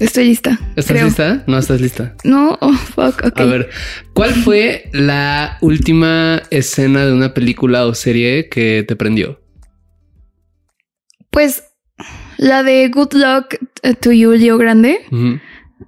[0.00, 0.58] Estoy lista.
[0.76, 1.06] ¿Estás creo.
[1.06, 1.44] lista?
[1.46, 2.16] No estás lista.
[2.24, 3.40] No, oh, fuck, ok.
[3.40, 3.70] A ver,
[4.14, 9.40] ¿cuál fue la última escena de una película o serie que te prendió?
[11.30, 11.64] Pues
[12.36, 13.56] la de Good Luck
[14.00, 15.00] to You, Leo Grande.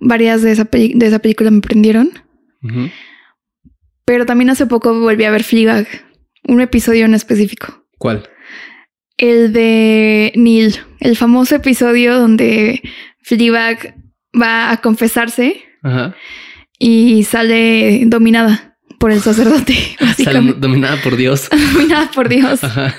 [0.00, 2.10] Varias de esa, de esa película me prendieron.
[4.05, 5.86] Pero también hace poco volví a ver Fleabag.
[6.47, 7.84] Un episodio en específico.
[7.98, 8.28] ¿Cuál?
[9.16, 10.77] El de Neil.
[11.00, 12.82] El famoso episodio donde
[13.25, 13.97] Fleabag
[14.41, 16.14] va a confesarse Ajá.
[16.78, 19.77] y sale dominada por el sacerdote.
[20.25, 21.48] Sale dominada por Dios.
[21.75, 22.64] dominada por Dios.
[22.64, 22.94] Ajá.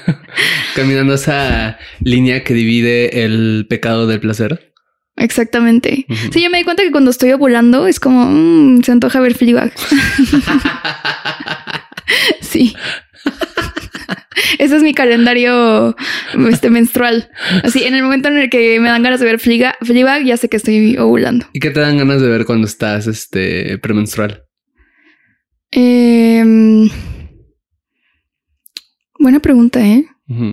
[0.76, 4.73] Caminando esa línea que divide el pecado del placer.
[5.16, 6.06] Exactamente.
[6.09, 6.34] Ujú.
[6.34, 9.34] Sí, yo me di cuenta que cuando estoy ovulando es como mm, se antoja ver
[9.34, 9.73] Fleabag.
[12.42, 12.76] sí.
[14.59, 15.95] Ese es mi calendario
[16.50, 17.30] este, menstrual.
[17.64, 20.38] Así, en el momento en el que me dan ganas de ver Fleabag, Fleabag, ya
[20.38, 21.45] sé que estoy ovulando.
[21.53, 24.44] ¿Y qué te dan ganas de ver cuando estás este premenstrual?
[25.71, 26.89] Em,
[29.20, 30.05] buena pregunta, ¿eh?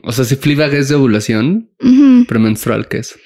[0.05, 1.71] O sea, si Fleabag es de ovulación,
[2.29, 3.19] premenstrual, ¿qué es?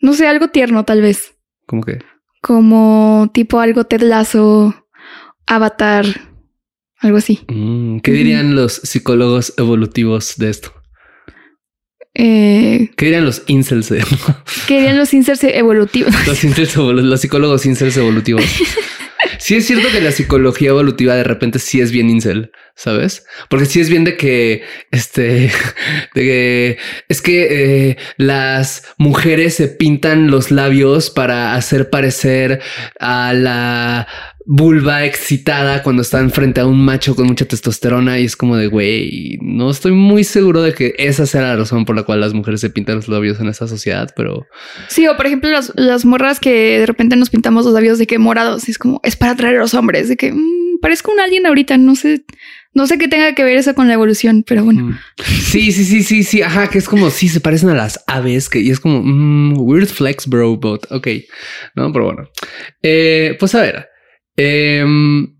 [0.00, 1.34] No sé, algo tierno tal vez.
[1.66, 1.98] ¿Cómo que?
[2.40, 4.86] Como tipo algo Ted Lasso,
[5.46, 6.04] Avatar,
[7.00, 7.40] algo así.
[7.48, 10.72] Mm, ¿Qué dirían los psicólogos evolutivos de esto?
[12.14, 13.88] Eh, ¿Qué dirían los incels?
[14.66, 16.12] ¿Qué dirían los inserts evolutivos?
[16.26, 18.44] los, incels los psicólogos incels evolutivos.
[19.38, 23.24] Sí es cierto que la psicología evolutiva de repente sí es bien incel, ¿sabes?
[23.48, 25.50] Porque sí es bien de que, este,
[26.14, 26.78] de que
[27.08, 27.46] es que
[27.90, 32.60] eh, las mujeres se pintan los labios para hacer parecer
[32.98, 34.08] a la
[34.50, 38.68] vulva excitada cuando están frente a un macho con mucha testosterona y es como de,
[38.68, 42.32] güey, no estoy muy seguro de que esa sea la razón por la cual las
[42.32, 44.46] mujeres se pintan los labios en esta sociedad, pero...
[44.88, 48.06] Sí, o por ejemplo, las, las morras que de repente nos pintamos los labios de
[48.06, 48.66] que morados.
[48.68, 50.08] y Es como, es para atraer a los hombres.
[50.08, 51.76] De que mm, parezco un alien ahorita.
[51.76, 52.24] No sé,
[52.72, 54.82] no sé qué tenga que ver eso con la evolución, pero bueno.
[54.82, 54.98] Mm.
[55.18, 56.40] Sí, sí, sí, sí, sí.
[56.40, 59.58] Ajá, que es como si se parecen a las aves, que y es como mm,
[59.60, 61.06] weird flex, bro, but ok,
[61.74, 62.30] no, pero bueno.
[62.82, 63.88] Eh, pues a ver,
[64.38, 65.36] em,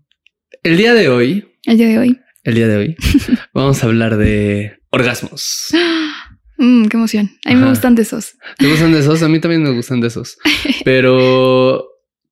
[0.63, 2.19] el día de hoy, El día de hoy.
[2.43, 2.95] el día de hoy,
[3.53, 5.67] vamos a hablar de orgasmos.
[6.61, 7.31] Mm, qué emoción.
[7.45, 8.33] A mí me gustan de esos.
[8.57, 9.23] ¿Te gustan de esos?
[9.23, 10.37] A mí también me gustan de esos.
[10.83, 11.85] Pero,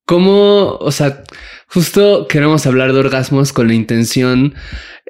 [0.03, 0.75] ¿cómo?
[0.81, 1.23] O sea,
[1.69, 4.53] justo queremos hablar de orgasmos con la intención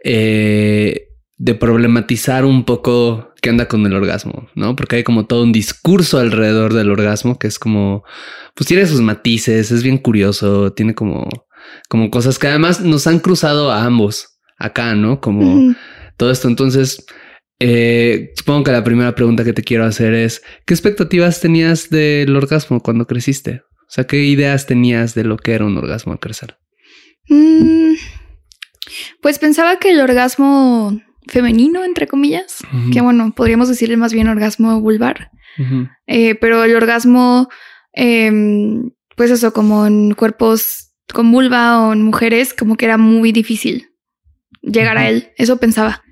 [0.03, 1.07] eh,
[1.37, 4.75] de problematizar un poco qué anda con el orgasmo, ¿no?
[4.75, 8.03] Porque hay como todo un discurso alrededor del orgasmo que es como,
[8.53, 11.27] pues tiene sus matices, es bien curioso, tiene como,
[11.89, 15.21] como cosas que además nos han cruzado a ambos acá, ¿no?
[15.21, 15.75] Como
[16.17, 16.47] todo esto.
[16.47, 17.05] Entonces,
[17.59, 22.35] eh, supongo que la primera pregunta que te quiero hacer es, ¿qué expectativas tenías del
[22.35, 23.61] orgasmo cuando creciste?
[23.81, 26.57] O sea, ¿qué ideas tenías de lo que era un orgasmo al crecer?
[27.29, 27.93] Mm,
[29.21, 32.59] pues pensaba que el orgasmo femenino, entre comillas,
[32.91, 35.31] que bueno, podríamos decirle más bien orgasmo vulvar.
[36.05, 37.49] Eh, pero el orgasmo,
[37.91, 43.31] em, pues eso, como en cuerpos con vulva o en mujeres, como que era muy
[43.31, 43.91] difícil
[44.61, 45.31] llegar a él.
[45.37, 46.03] Eso pensaba.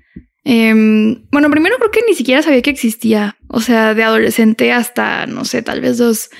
[0.44, 3.36] Em, bueno, primero creo que ni siquiera sabía que existía.
[3.48, 6.30] O sea, de adolescente hasta, no sé, tal vez los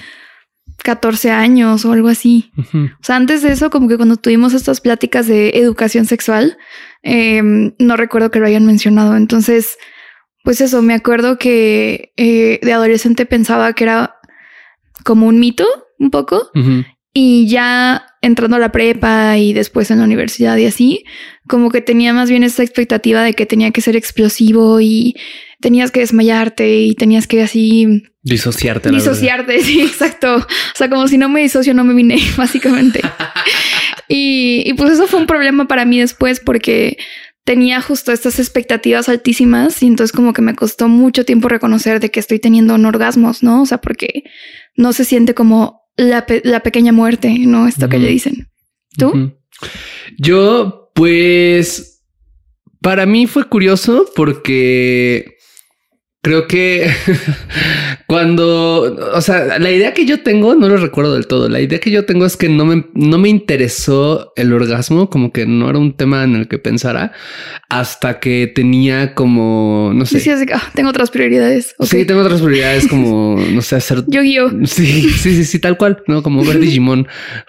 [0.82, 2.52] 14 años o algo así.
[2.72, 6.56] O sea, antes de eso, como que cuando tuvimos estas pláticas de educación sexual,
[7.02, 9.16] em, no recuerdo que lo hayan mencionado.
[9.16, 9.76] Entonces,
[10.44, 14.16] pues eso, me acuerdo que eh, de adolescente pensaba que era
[15.04, 15.66] como un mito,
[15.98, 16.50] un poco,
[17.12, 21.04] y ya entrando a la prepa y después en la universidad y así,
[21.48, 25.14] como que tenía más bien esta expectativa de que tenía que ser explosivo y
[25.60, 28.90] tenías que desmayarte y tenías que así Disociarte.
[28.90, 30.36] disociarte, sí, exacto.
[30.36, 33.00] O sea, como si no me disocio, no me vine, básicamente.
[34.08, 36.98] y, y pues eso fue un problema para mí después porque
[37.44, 42.10] tenía justo estas expectativas altísimas y entonces como que me costó mucho tiempo reconocer de
[42.10, 43.62] que estoy teniendo un orgasmos, ¿no?
[43.62, 44.24] O sea, porque
[44.74, 47.66] no se siente como la, pe- la pequeña muerte, ¿no?
[47.68, 48.04] Esto que Ujú.
[48.06, 48.48] le dicen.
[48.98, 49.32] ¿Tú?
[50.18, 52.04] Yo, pues,
[52.80, 55.35] para mí fue curioso porque
[56.26, 56.90] creo que
[58.08, 61.78] cuando, o sea, la idea que yo tengo, no lo recuerdo del todo, la idea
[61.78, 65.70] que yo tengo es que no me, no me interesó el orgasmo, como que no
[65.70, 67.12] era un tema en el que pensara,
[67.68, 70.18] hasta que tenía como, no sé.
[70.18, 71.76] De que, "Ah, tengo otras prioridades.
[71.78, 71.86] Ok.
[71.86, 74.50] Sí, tengo otras prioridades como, no sé, hacer Yo guío.
[74.64, 76.24] Sí, sí, sí, sí, tal cual, ¿no?
[76.24, 77.06] Como ver Digimon,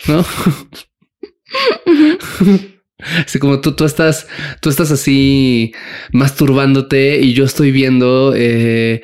[0.08, 0.24] ¿no?
[3.26, 4.28] Así como tú, tú estás,
[4.60, 5.74] tú estás así
[6.12, 9.02] masturbándote y yo estoy viendo eh,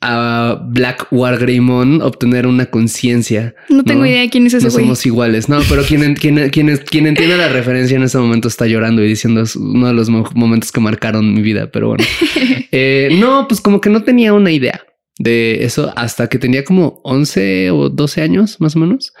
[0.00, 3.54] a Black Wargreymon obtener una conciencia.
[3.68, 4.84] No tengo idea de quién es ese No güey.
[4.84, 8.66] somos iguales, no, pero quien, quien, quien, quien entiende la referencia en ese momento está
[8.66, 12.04] llorando y diciendo es uno de los mo- momentos que marcaron mi vida, pero bueno.
[12.70, 14.82] Eh, no, pues como que no tenía una idea
[15.18, 19.12] de eso hasta que tenía como 11 o 12 años más o menos,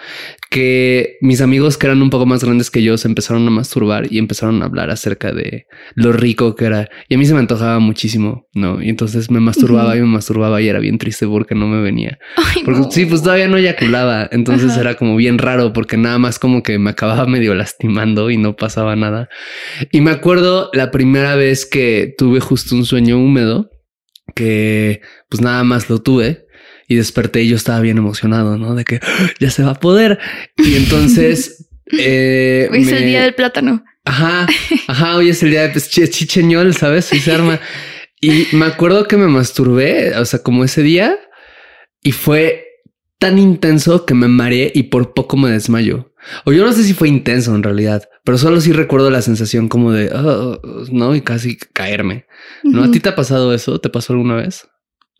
[0.50, 4.10] que mis amigos que eran un poco más grandes que yo se empezaron a masturbar
[4.10, 6.88] y empezaron a hablar acerca de lo rico que era.
[7.08, 8.82] Y a mí se me antojaba muchísimo, ¿no?
[8.82, 12.18] Y entonces me masturbaba y me masturbaba y era bien triste porque no me venía.
[12.36, 12.90] Ay, Porque no.
[12.90, 14.28] sí, pues todavía no eyaculaba.
[14.30, 14.80] Entonces Ajá.
[14.80, 18.56] era como bien raro porque nada más como que me acababa medio lastimando y no
[18.56, 19.28] pasaba nada.
[19.90, 23.70] Y me acuerdo la primera vez que tuve justo un sueño húmedo
[24.34, 26.46] que pues nada más lo tuve
[26.88, 28.74] y desperté y yo estaba bien emocionado, ¿no?
[28.74, 29.30] De que ¡Ah!
[29.40, 30.18] ya se va a poder.
[30.56, 31.68] Y entonces...
[31.98, 33.84] eh, Hoy es el día del plátano.
[34.04, 34.46] Ajá,
[34.86, 37.12] ajá, hoy es el día de pues, chi- chicheñol, ¿sabes?
[37.12, 37.60] Y se arma.
[38.20, 41.18] Y me acuerdo que me masturbé, o sea, como ese día,
[42.02, 42.67] y fue
[43.18, 46.12] tan intenso que me mareé y por poco me desmayo.
[46.44, 49.68] O yo no sé si fue intenso en realidad, pero solo sí recuerdo la sensación
[49.68, 50.58] como de, "Ah",
[50.92, 52.26] no, y casi caerme.
[52.62, 52.84] ¿No?
[52.84, 53.80] ¿A ti te ha pasado eso?
[53.80, 54.68] ¿Te pasó alguna vez?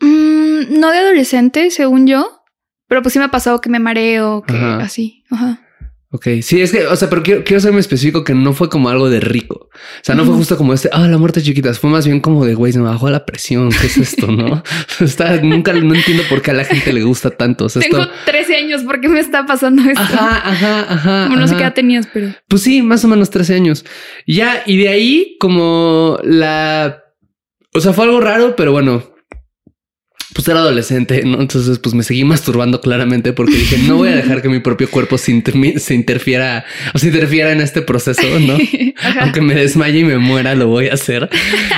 [0.01, 2.43] Mm, no de adolescente, según yo,
[2.89, 4.79] pero pues sí me ha pasado que me mareo, que Ajá.
[4.79, 5.25] así.
[5.31, 5.61] Ajá.
[6.11, 8.71] Ok, sí, es que, o sea, pero quiero, quiero ser muy específico que no fue
[8.71, 9.69] como algo de rico.
[9.75, 11.75] O sea, no fue justo como este, ah, la muerte chiquita.
[11.75, 13.69] Fue más bien como de, güey, se me bajó la presión.
[13.69, 14.27] ¿Qué es esto?
[14.27, 14.63] No
[15.01, 17.67] está, nunca, no entiendo por qué a la gente le gusta tanto.
[17.67, 18.13] O sea, Tengo esto.
[18.25, 20.01] 13 años, ¿por qué me está pasando esto?
[20.01, 21.25] Ajá, ajá, ajá.
[21.27, 22.35] Como no sé qué edad tenías, pero.
[22.49, 23.85] Pues sí, más o menos 13 años.
[24.27, 27.03] Ya, y de ahí como la...
[27.75, 29.03] O sea, fue algo raro, pero bueno,
[30.39, 31.41] pues era adolescente, ¿no?
[31.41, 34.89] Entonces, pues me seguí masturbando claramente porque dije, no voy a dejar que mi propio
[34.89, 36.65] cuerpo se, inter- se interfiera
[36.95, 38.57] o se interfiera en este proceso, ¿no?
[39.03, 39.21] Ajá.
[39.25, 41.29] Aunque me desmaye y me muera, lo voy a hacer.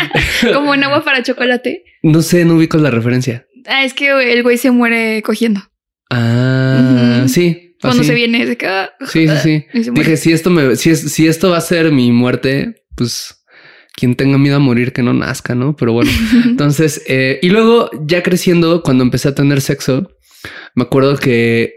[0.52, 1.84] Como en agua para chocolate.
[2.02, 3.46] No sé, no ubico la referencia.
[3.66, 5.62] Ah, es que el güey se muere cogiendo.
[6.10, 7.76] Ah, sí.
[7.80, 8.08] Cuando así.
[8.08, 8.90] se viene, se queda.
[9.10, 9.90] Sí, sí, sí.
[9.90, 9.92] Muere.
[10.02, 13.39] Dije, si esto me, si, es, si esto va a ser mi muerte, pues
[14.00, 15.76] quien tenga miedo a morir que no nazca, ¿no?
[15.76, 16.10] Pero bueno,
[16.46, 20.10] entonces, eh, y luego ya creciendo, cuando empecé a tener sexo,
[20.74, 21.74] me acuerdo que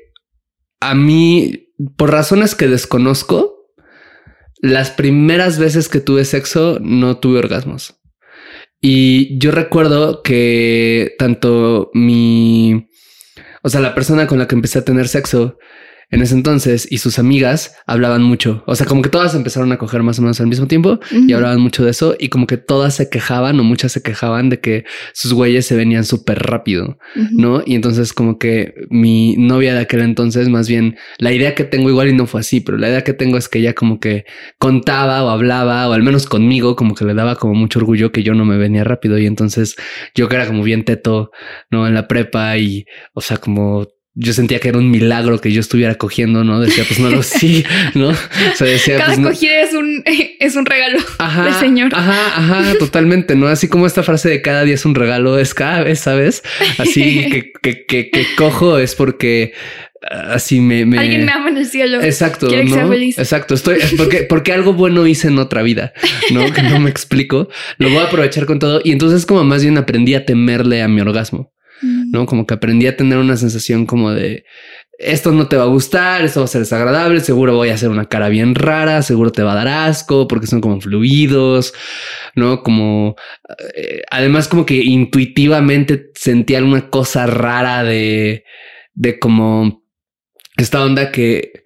[0.79, 1.67] a mí,
[1.97, 3.67] por razones que desconozco,
[4.61, 7.99] las primeras veces que tuve sexo no tuve orgasmos.
[8.79, 12.87] Y yo recuerdo que tanto mi,
[13.61, 15.57] o sea, la persona con la que empecé a tener sexo
[16.13, 18.63] en ese entonces y sus amigas hablaban mucho.
[18.67, 21.33] O sea, como que todas empezaron a coger más o menos al mismo tiempo y
[21.33, 24.59] hablaban mucho de eso y como que todas se quejaban o muchas se quejaban de
[24.59, 26.99] que sus güeyes se venían súper rápido.
[27.31, 27.63] ¿no?
[27.65, 31.89] Y entonces como que mi novia de aquel entonces, más bien la idea que tengo
[31.89, 34.25] igual y no fue así, pero la idea que tengo es que ella como que
[34.59, 38.21] contaba o hablaba o al menos conmigo como que le daba como mucho orgullo que
[38.21, 39.75] yo no me venía rápido y entonces
[40.13, 41.31] yo que era como bien teto,
[41.71, 41.87] ¿no?
[41.87, 45.59] En la prepa y, o sea, como yo sentía que era un milagro que yo
[45.59, 46.59] estuviera cogiendo, ¿no?
[46.59, 47.65] Decía, pues no lo sí,
[47.95, 48.09] ¿no?
[48.09, 49.29] O sea, decía, Cada pues no.
[49.29, 50.03] cogida es un,
[50.39, 51.91] es un regalo Ajá, del Señor.
[51.95, 53.47] Ajá, ajá, totalmente, ¿no?
[53.47, 56.43] Así como esta frase de cada día es un regalo, es cada vez, ¿sabes?
[56.77, 59.53] Así que, que, que, que cojo es porque
[60.03, 60.85] ah, así me...
[60.85, 60.99] me...
[60.99, 61.99] Alguien me ama en el cielo.
[62.03, 62.75] Exacto, Quiere que ¿no?
[62.75, 63.17] sea feliz.
[63.17, 65.91] Exacto, estoy es porque porque algo bueno hice en otra vida,
[66.31, 66.53] ¿no?
[66.53, 67.49] Que no me explico.
[67.79, 70.87] Lo voy a aprovechar con todo y entonces como más bien aprendí a temerle a
[70.87, 71.51] mi orgasmo,
[71.81, 72.11] Mm.
[72.11, 72.25] ¿no?
[72.25, 74.45] Como que aprendí a tener una sensación como de
[74.99, 77.89] esto no te va a gustar, esto va a ser desagradable, seguro voy a hacer
[77.89, 81.73] una cara bien rara, seguro te va a dar asco porque son como fluidos,
[82.35, 82.61] ¿no?
[82.63, 83.15] Como
[83.75, 88.45] eh, además como que intuitivamente sentía alguna cosa rara de
[88.93, 89.83] de como
[90.57, 91.63] esta onda que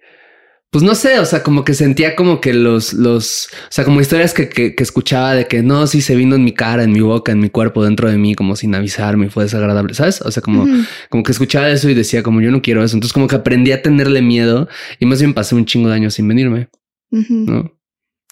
[0.70, 4.02] pues no sé, o sea, como que sentía como que los, los, o sea, como
[4.02, 6.92] historias que, que, que, escuchaba de que no, sí se vino en mi cara, en
[6.92, 10.20] mi boca, en mi cuerpo, dentro de mí, como sin avisarme, fue desagradable, ¿sabes?
[10.20, 10.86] O sea, como, uh -huh.
[11.08, 12.96] como que escuchaba eso y decía como yo no quiero eso.
[12.96, 16.14] Entonces como que aprendí a tenerle miedo y más bien pasé un chingo de años
[16.14, 16.68] sin venirme,
[17.12, 17.44] uh -huh.
[17.46, 17.72] ¿no?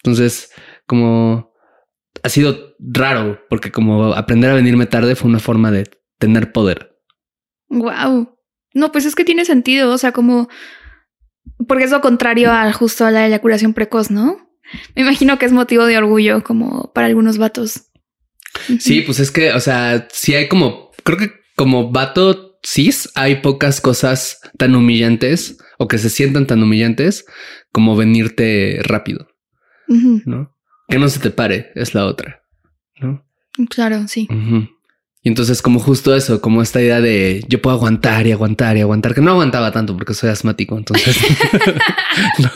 [0.03, 0.51] Entonces,
[0.85, 1.53] como
[2.21, 5.89] ha sido raro porque como aprender a venirme tarde fue una forma de
[6.19, 6.99] tener poder.
[7.69, 8.37] Wow.
[8.73, 10.49] No, pues es que tiene sentido, o sea, como
[11.67, 14.37] porque es lo contrario a justo a la eyaculación precoz, ¿no?
[14.95, 17.85] Me imagino que es motivo de orgullo como para algunos vatos.
[18.79, 23.37] Sí, pues es que, o sea, sí hay como, creo que como vato cis hay
[23.37, 27.25] pocas cosas tan humillantes o que se sientan tan humillantes
[27.71, 29.27] como venirte rápido,
[29.87, 30.21] uh -huh.
[30.25, 30.55] ¿no?
[30.89, 32.41] Que no se te pare, es la otra,
[32.99, 33.25] ¿no?
[33.69, 34.27] Claro, sí.
[34.29, 34.76] Uh -huh.
[35.27, 38.79] Y entonces como justo eso, como esta idea de yo puedo aguantar y aguantar y
[38.79, 41.17] aguantar, que no aguantaba tanto porque soy asmático, entonces...
[42.39, 42.49] no,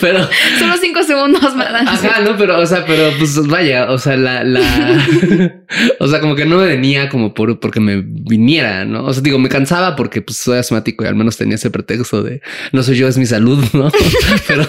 [0.00, 0.28] pero...
[0.58, 1.82] Solo cinco segundos, ¿verdad?
[1.86, 4.42] Ajá, no, pero, o sea, pero pues vaya, o sea, la...
[4.42, 4.60] la
[6.00, 9.04] o sea, como que no me venía como por porque me viniera, ¿no?
[9.04, 12.24] O sea, digo, me cansaba porque pues soy asmático y al menos tenía ese pretexto
[12.24, 13.92] de no soy yo, es mi salud, ¿no?
[14.48, 14.66] pero...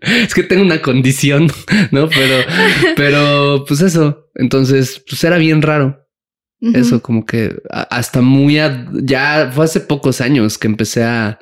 [0.00, 1.52] es que tengo una condición,
[1.90, 2.08] ¿no?
[2.08, 2.44] Pero,
[2.96, 6.07] pero, pues eso, entonces, pues era bien raro.
[6.60, 6.76] Uh -huh.
[6.76, 11.38] Eso como que hasta muy a, ya fue hace pocos años que empecé a,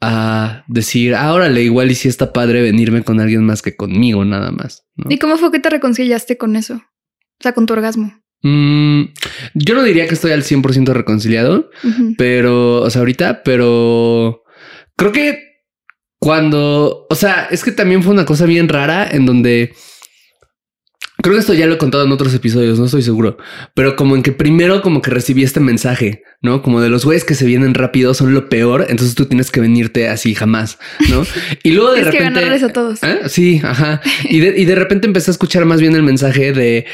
[0.00, 4.24] a decir, ahora le igual y si está padre venirme con alguien más que conmigo
[4.24, 4.84] nada más.
[4.96, 5.06] ¿no?
[5.10, 6.74] ¿Y cómo fue que te reconciliaste con eso?
[6.74, 8.12] O sea, con tu orgasmo.
[8.42, 9.02] Mm,
[9.54, 12.14] yo no diría que estoy al 100% reconciliado, uh -huh.
[12.18, 14.42] pero, o sea, ahorita, pero
[14.96, 15.46] creo que
[16.18, 19.74] cuando, o sea, es que también fue una cosa bien rara en donde
[21.22, 23.38] Creo que esto ya lo he contado en otros episodios, no estoy seguro,
[23.74, 26.60] pero como en que primero como que recibí este mensaje, ¿no?
[26.60, 29.60] Como de los güeyes que se vienen rápido son lo peor, entonces tú tienes que
[29.60, 31.24] venirte así jamás, ¿no?
[31.62, 32.18] Y luego de repente...
[32.18, 33.02] que ganarles a todos.
[33.02, 33.20] ¿Eh?
[33.28, 34.02] Sí, ajá.
[34.28, 36.84] Y de, y de repente empecé a escuchar más bien el mensaje de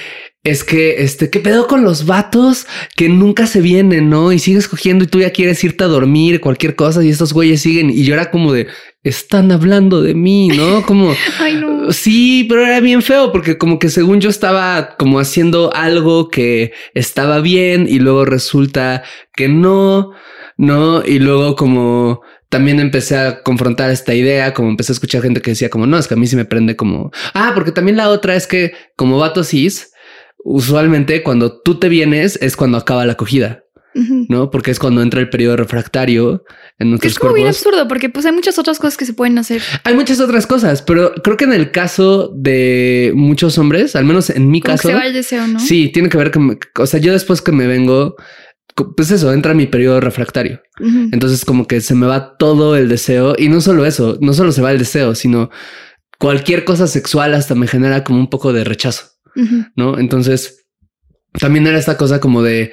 [0.44, 4.32] es que este, ¿qué pedo con los vatos que nunca se vienen, no?
[4.32, 7.62] Y sigues cogiendo y tú ya quieres irte a dormir, cualquier cosa, y estos güeyes
[7.62, 7.90] siguen.
[7.90, 8.66] Y yo era como de
[9.04, 10.82] están hablando de mí, no?
[10.86, 11.92] Como Ay, no.
[11.92, 16.72] sí, pero era bien feo porque, como que según yo estaba como haciendo algo que
[16.94, 19.02] estaba bien y luego resulta
[19.34, 20.12] que no,
[20.56, 25.40] no, y luego como también empecé a confrontar esta idea, como empecé a escuchar gente
[25.40, 27.96] que decía como no, es que a mí sí me prende como ah, porque también
[27.96, 29.91] la otra es que como vato cis,
[30.44, 33.64] usualmente cuando tú te vienes es cuando acaba la acogida.
[33.94, 34.26] Uh -huh.
[34.30, 36.44] No, porque es cuando entra el periodo refractario
[36.78, 37.36] en nuestros Es como cuerpos.
[37.36, 39.60] bien absurdo porque pues hay muchas otras cosas que se pueden hacer.
[39.84, 44.30] Hay muchas otras cosas, pero creo que en el caso de muchos hombres, al menos
[44.30, 45.60] en mi como caso, que se va el deseo, ¿no?
[45.60, 48.16] sí, tiene que ver con, o sea, yo después que me vengo,
[48.96, 50.62] pues eso, entra mi periodo refractario.
[50.80, 51.08] Uh -huh.
[51.12, 54.52] Entonces como que se me va todo el deseo y no solo eso, no solo
[54.52, 55.50] se va el deseo, sino
[56.18, 59.04] cualquier cosa sexual hasta me genera como un poco de rechazo,
[59.36, 59.72] uh -huh.
[59.76, 59.98] ¿no?
[59.98, 60.66] Entonces
[61.38, 62.72] también era esta cosa como de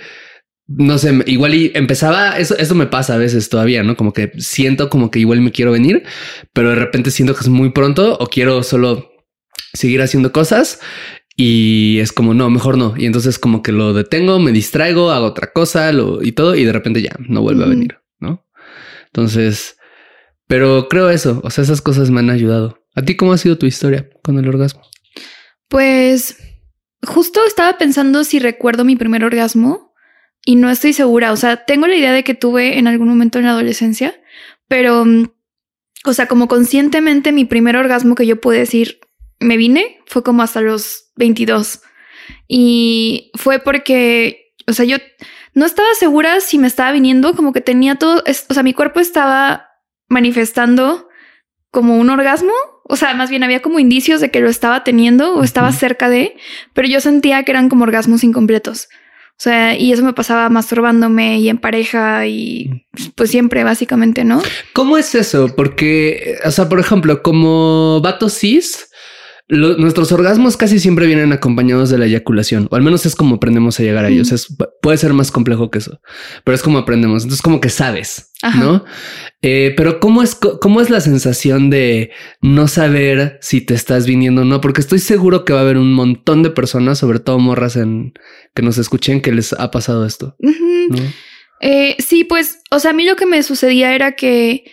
[0.70, 3.98] no sé, igual y empezaba, eso, eso me pasa a veces todavía, ¿no?
[3.98, 6.04] Como que siento como que igual me quiero venir,
[6.54, 9.10] pero de repente siento que es muy pronto o quiero solo
[9.74, 10.80] seguir haciendo cosas
[11.36, 12.94] y es como, no, mejor no.
[12.96, 16.64] Y entonces como que lo detengo, me distraigo, hago otra cosa lo, y todo y
[16.66, 17.68] de repente ya no vuelve uh -huh.
[17.68, 18.46] a venir, ¿no?
[19.08, 19.76] Entonces,
[20.48, 22.78] pero creo eso, o sea, esas cosas me han ayudado.
[22.96, 24.82] ¿A ti cómo ha sido tu historia con el orgasmo?
[25.68, 26.38] Pues
[27.04, 29.94] justo estaba pensando si recuerdo mi primer orgasmo
[30.46, 31.32] y no estoy segura.
[31.32, 34.20] O sea, tengo la idea de que tuve en algún momento en la adolescencia,
[34.68, 35.06] pero,
[36.06, 39.00] o sea, como conscientemente mi primer orgasmo que yo pude decir
[39.40, 41.82] me vine fue como hasta los 22.
[42.48, 44.98] Y fue porque, o sea, yo
[45.54, 49.00] no estaba segura si me estaba viniendo, como que tenía todo, o sea, mi cuerpo
[49.00, 49.70] estaba
[50.08, 51.08] manifestando
[51.72, 52.54] como un orgasmo.
[52.92, 56.10] O sea, más bien había como indicios de que lo estaba teniendo o estaba cerca
[56.10, 56.36] de,
[56.74, 58.90] pero yo sentía que eran como orgasmos incompletos.
[59.40, 64.42] O sea, y eso me pasaba masturbándome y en pareja y pues siempre básicamente, ¿no?
[64.74, 65.56] ¿Cómo es eso?
[65.56, 68.89] Porque, o sea, por ejemplo, como vato cis,
[69.52, 73.36] lo, nuestros orgasmos casi siempre vienen acompañados de la eyaculación, o al menos es como
[73.36, 74.32] aprendemos a llegar a ellos.
[74.32, 76.00] Es, puede ser más complejo que eso,
[76.44, 77.24] pero es como aprendemos.
[77.24, 78.60] Entonces, como que sabes, Ajá.
[78.60, 78.86] ¿no?
[79.42, 84.44] Eh, pero ¿cómo es, ¿cómo es la sensación de no saber si te estás viniendo
[84.44, 84.62] o no?
[84.62, 88.14] Porque estoy seguro que va a haber un montón de personas, sobre todo morras en
[88.54, 90.36] que nos escuchen, que les ha pasado esto.
[90.38, 90.90] Uh -huh.
[90.90, 91.14] ¿no?
[91.62, 94.66] eh, sí, pues, o sea, a mí lo que me sucedía era que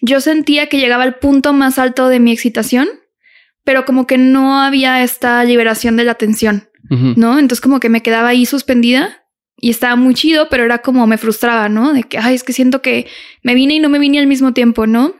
[0.00, 2.88] yo sentía que llegaba al punto más alto de mi excitación
[3.64, 7.16] pero como que no había esta liberación de la tensión, uh -huh.
[7.16, 7.38] ¿no?
[7.38, 9.24] Entonces como que me quedaba ahí suspendida
[9.56, 11.92] y estaba muy chido, pero era como me frustraba, ¿no?
[11.92, 13.06] De que, ay, es que siento que
[13.42, 15.14] me vine y no me vine al mismo tiempo, ¿no?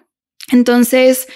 [0.53, 1.29] Entonces,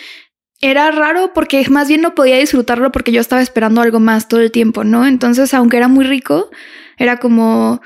[0.61, 4.41] era raro porque más bien no podía disfrutarlo porque yo estaba esperando algo más todo
[4.41, 5.07] el tiempo, ¿no?
[5.07, 6.51] Entonces, aunque era muy rico,
[6.99, 7.81] era como,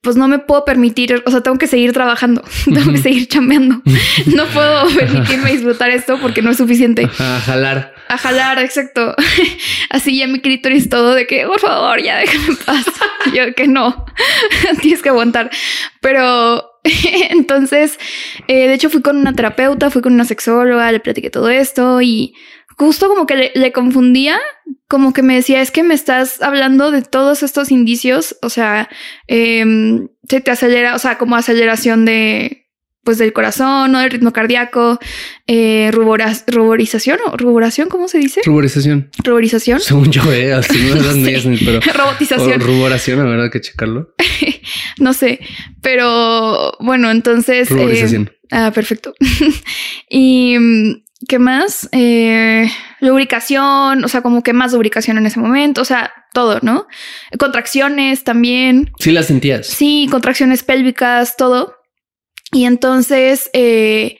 [0.00, 3.82] pues no me puedo permitir, o sea, tengo que seguir trabajando, tengo que seguir chambeando.
[4.34, 7.08] No puedo permitirme disfrutar esto porque no es suficiente.
[7.18, 7.94] A jalar.
[8.08, 9.14] A jalar, exacto.
[9.90, 12.86] Así ya mi clítoris todo de que, por favor, ya déjame paz.
[13.34, 14.06] Yo que no,
[14.80, 15.50] tienes que aguantar.
[16.00, 16.80] Pero
[17.30, 17.98] entonces,
[18.46, 22.00] eh, de hecho fui con una terapeuta, fui con una sexóloga, le platiqué todo esto
[22.00, 22.34] y
[22.78, 24.38] justo como que le, confundía,
[24.88, 28.88] como que me decía, es que me estás hablando de todos estos indicios, o sea,
[29.26, 32.67] em, se te acelera, o sea, como aceleración de,
[33.08, 34.00] pues del corazón, ¿no?
[34.00, 34.98] Del ritmo cardíaco,
[35.46, 38.42] eh, ruborización o ruborización, ¿cómo se dice?
[38.44, 39.08] Ruborización.
[39.24, 39.80] Ruborización.
[39.80, 41.64] Según yo, eh, así no sí.
[41.64, 42.60] pero robotización.
[42.60, 44.14] ruborización, la verdad que checarlo.
[44.98, 45.40] no sé,
[45.80, 47.70] pero bueno, entonces.
[47.70, 48.30] Ruborización.
[48.42, 49.14] Eh, ah, perfecto.
[50.10, 50.56] y
[51.26, 51.88] ¿Qué más?
[51.92, 56.86] Eh, lubricación, o sea, como que más lubricación en ese momento, o sea, todo, ¿no?
[57.38, 58.92] Contracciones también.
[58.98, 59.66] Sí, las sentías.
[59.66, 61.77] Sí, contracciones pélvicas, todo.
[62.52, 64.18] Y entonces, eh,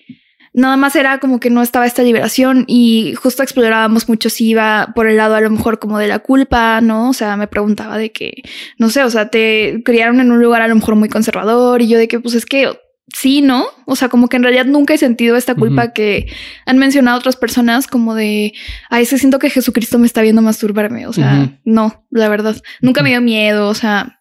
[0.53, 4.93] nada más era como que no estaba esta liberación y justo explorábamos mucho si iba
[4.95, 7.11] por el lado a lo mejor como de la culpa, ¿no?
[7.11, 8.43] O sea, me preguntaba de que,
[8.77, 11.89] no sé, o sea, te criaron en un lugar a lo mejor muy conservador y
[11.89, 12.71] yo de que, pues es que
[13.15, 13.67] sí, ¿no?
[13.87, 16.27] O sea, como que en realidad nunca he sentido esta culpa que
[16.67, 18.53] han mencionado otras personas como de,
[18.91, 21.07] ay, es que siento que Jesucristo me está viendo masturbarme.
[21.07, 24.18] O sea, no, la verdad, nunca me dio miedo, o sea,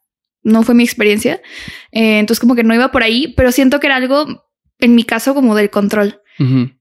[0.47, 1.41] no fue mi experiencia.
[1.91, 4.45] Eh, entonces como que no iba por ahí, pero siento que era algo,
[4.79, 6.21] en mi caso, como del control.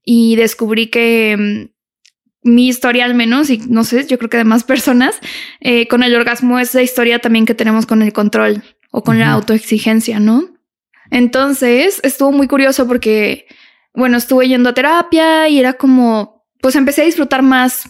[0.05, 4.45] Y descubrí que mm, mi historia al menos, y no sé, yo creo que de
[4.45, 5.19] más personas,
[5.61, 9.19] eh, con el orgasmo es la historia también que tenemos con el control o con
[9.19, 10.49] la autoexigencia, ¿no?
[11.11, 13.47] Entonces estuvo muy curioso porque,
[13.95, 17.85] bueno, estuve yendo a terapia y era como, pues empecé a disfrutar más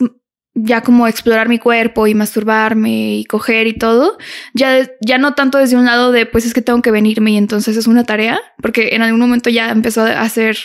[0.57, 4.19] ya como explorar mi cuerpo y masturbarme y coger y todo,
[4.55, 7.37] ya, ya no tanto desde un lado de pues es que tengo que venirme y
[7.37, 10.57] entonces es una tarea, porque en algún momento ya empezó a ser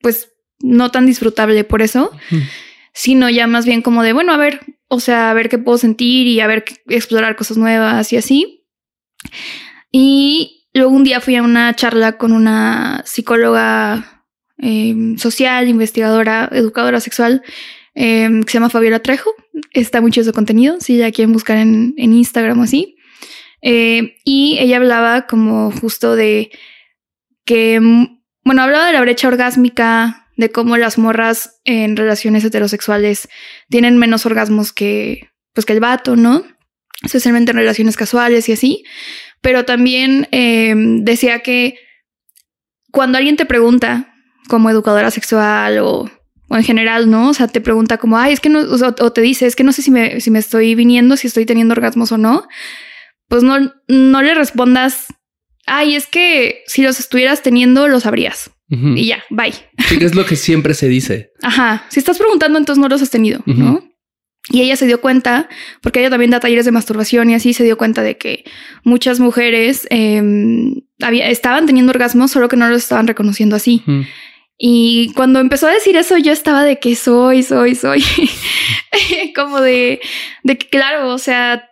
[0.00, 2.10] pues no tan disfrutable por eso,
[2.92, 5.78] sino ya más bien como de bueno, a ver, o sea, a ver qué puedo
[5.78, 8.66] sentir y a ver, explorar cosas nuevas y así.
[9.92, 14.24] Y Luego un día fui a una charla con una psicóloga
[14.58, 17.42] em, social, investigadora, educadora sexual,
[17.98, 19.30] em, que se llama Fabiola Trejo.
[19.72, 22.96] Está mucho su contenido, si ya quieren buscar en, Instagram o así.
[23.60, 26.50] Eh, y ella hablaba como justo de
[27.44, 33.28] que, mm, bueno, hablaba de la brecha orgásmica, de cómo las morras en relaciones heterosexuales
[33.68, 36.44] tienen menos orgasmos que, pues, que el vato, ¿no?
[37.02, 38.84] Especialmente en relaciones casuales y así
[39.40, 41.76] pero también eh, decía que
[42.90, 44.14] cuando alguien te pregunta
[44.48, 46.10] como educadora sexual o,
[46.50, 47.30] en general, ¿no?
[47.30, 49.72] O sea, te pregunta como, ay, es que no, o, te dice, es que no
[49.72, 52.46] sé si me, si me estoy viniendo, si estoy teniendo orgasmos o no,
[53.28, 55.06] pues no, no le respondas,
[55.66, 58.50] ay, es que si los estuvieras teniendo, lo sabrías.
[58.70, 59.54] Y ya, bye.
[59.88, 61.32] Sí, que es lo que siempre se dice.
[61.42, 61.86] Ajá.
[61.88, 63.82] Si estás preguntando, entonces no los has tenido, ¿no?
[64.50, 65.48] Y ella se dio cuenta,
[65.82, 68.44] porque ella también da talleres de masturbación y así se dio cuenta de que
[68.82, 73.82] muchas mujeres em, había, estaban teniendo orgasmos, solo que no los estaban reconociendo así.
[74.58, 78.04] Y cuando empezó a decir eso, yo estaba de que soy, soy, soy.
[79.36, 80.00] como de,
[80.42, 81.70] de que, claro, o sea,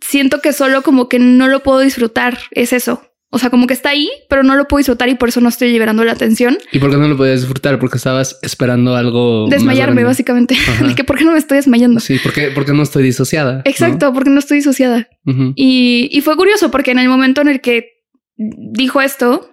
[0.00, 3.02] siento que solo como que no lo puedo disfrutar, es eso.
[3.34, 5.48] O sea, como que está ahí, pero no lo puedo disfrutar y por eso no
[5.48, 6.58] estoy liberando la atención.
[6.70, 7.78] ¿Y por qué no lo podías disfrutar?
[7.78, 9.48] Porque estabas esperando algo.
[9.48, 10.54] Desmayarme, básicamente.
[10.96, 11.98] que por qué no me estoy desmayando.
[11.98, 13.62] Sí, porque, porque no estoy disociada.
[13.64, 15.08] Exacto, porque no estoy disociada.
[15.56, 18.04] y, y, fue curioso porque en el momento en el que
[18.36, 19.51] dijo esto,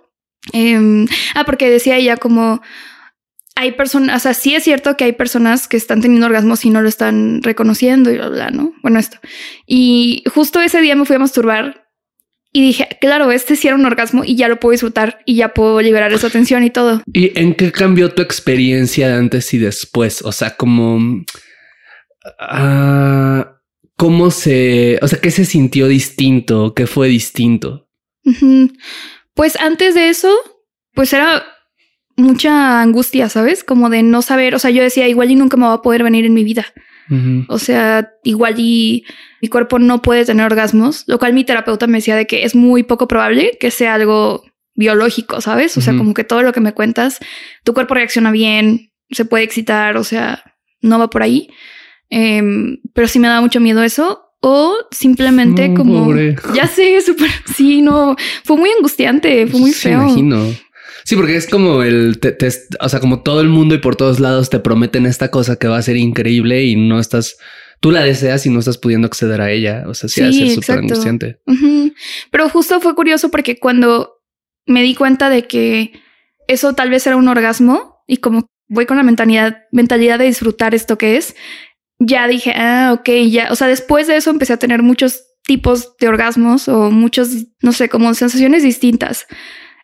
[0.53, 2.61] em, ah, porque decía ella como
[3.55, 6.69] hay personas, o sea, sí es cierto que hay personas que están teniendo orgasmos y
[6.69, 8.73] no lo están reconociendo y bla, bla, ¿no?
[8.81, 9.17] Bueno, esto.
[9.67, 11.89] Y justo ese día me fui a masturbar
[12.51, 15.53] y dije, claro, este sí era un orgasmo y ya lo puedo disfrutar y ya
[15.53, 17.03] puedo liberar esa tensión y todo.
[17.11, 20.21] ¿Y en qué cambió tu experiencia de antes y después?
[20.23, 21.23] O sea, como...
[22.39, 23.57] Ah,
[23.97, 24.99] ¿Cómo se...
[25.01, 26.73] O sea, qué se sintió distinto?
[26.73, 27.89] ¿Qué fue distinto?
[29.33, 30.33] Pues antes de eso,
[30.93, 31.43] pues era
[32.17, 33.63] mucha angustia, ¿sabes?
[33.63, 36.03] Como de no saber, o sea, yo decía, igual y nunca me va a poder
[36.03, 36.65] venir en mi vida.
[37.47, 39.03] O sea, igual y
[39.41, 42.53] mi cuerpo no puede tener orgasmos, lo cual mi terapeuta me decía de que es
[42.53, 44.43] muy poco probable que sea algo
[44.75, 45.75] biológico, ¿sabes?
[45.75, 47.17] O sea, como que todo lo que me cuentas,
[47.63, 50.43] tu cuerpo reacciona bien, se puede excitar, o sea,
[50.81, 51.49] no va por ahí.
[52.11, 54.28] Em, pero sí me da mucho miedo eso.
[54.41, 56.13] O simplemente como...
[56.53, 57.29] Ya sé, súper...
[57.55, 60.01] Sí, no, fue muy angustiante, fue muy feo.
[60.03, 60.45] imagino.
[61.03, 63.95] Sí, porque es como el, te- te- o sea, como todo el mundo y por
[63.95, 67.37] todos lados te prometen esta cosa que va a ser increíble y no estás,
[67.79, 69.83] tú la deseas y no estás pudiendo acceder a ella.
[69.87, 71.39] O sea, sí, de Sí, ser súper angustiante.
[72.31, 74.21] Pero justo fue curioso porque cuando
[74.67, 75.93] me di cuenta de que
[76.47, 80.75] eso tal vez era un orgasmo y como voy con la mentalidad, mentalidad de disfrutar
[80.75, 81.35] esto que es,
[81.99, 83.51] ya dije, ah, ok, ya.
[83.51, 87.29] O sea, después de eso empecé a tener muchos tipos de orgasmos o muchos,
[87.61, 89.27] no sé, como sensaciones distintas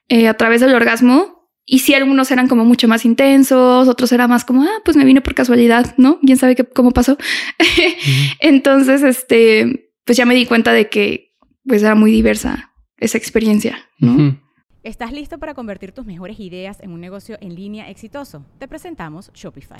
[0.07, 1.49] eh, a través del orgasmo.
[1.67, 5.03] Y sí, algunos eran como mucho más intensos, otros eran más como, ah, pues me
[5.03, 6.19] vine por casualidad, ¿no?
[6.19, 7.17] ¿Quién sabe qué, cómo pasó?
[8.39, 11.33] Entonces, este, pues ya me di cuenta de que
[11.65, 14.39] pues era muy diversa esa experiencia, ¿no?
[14.83, 18.45] ¿Estás listo para convertir tus mejores ideas en un negocio en línea exitoso?
[18.59, 19.79] Te presentamos Shopify.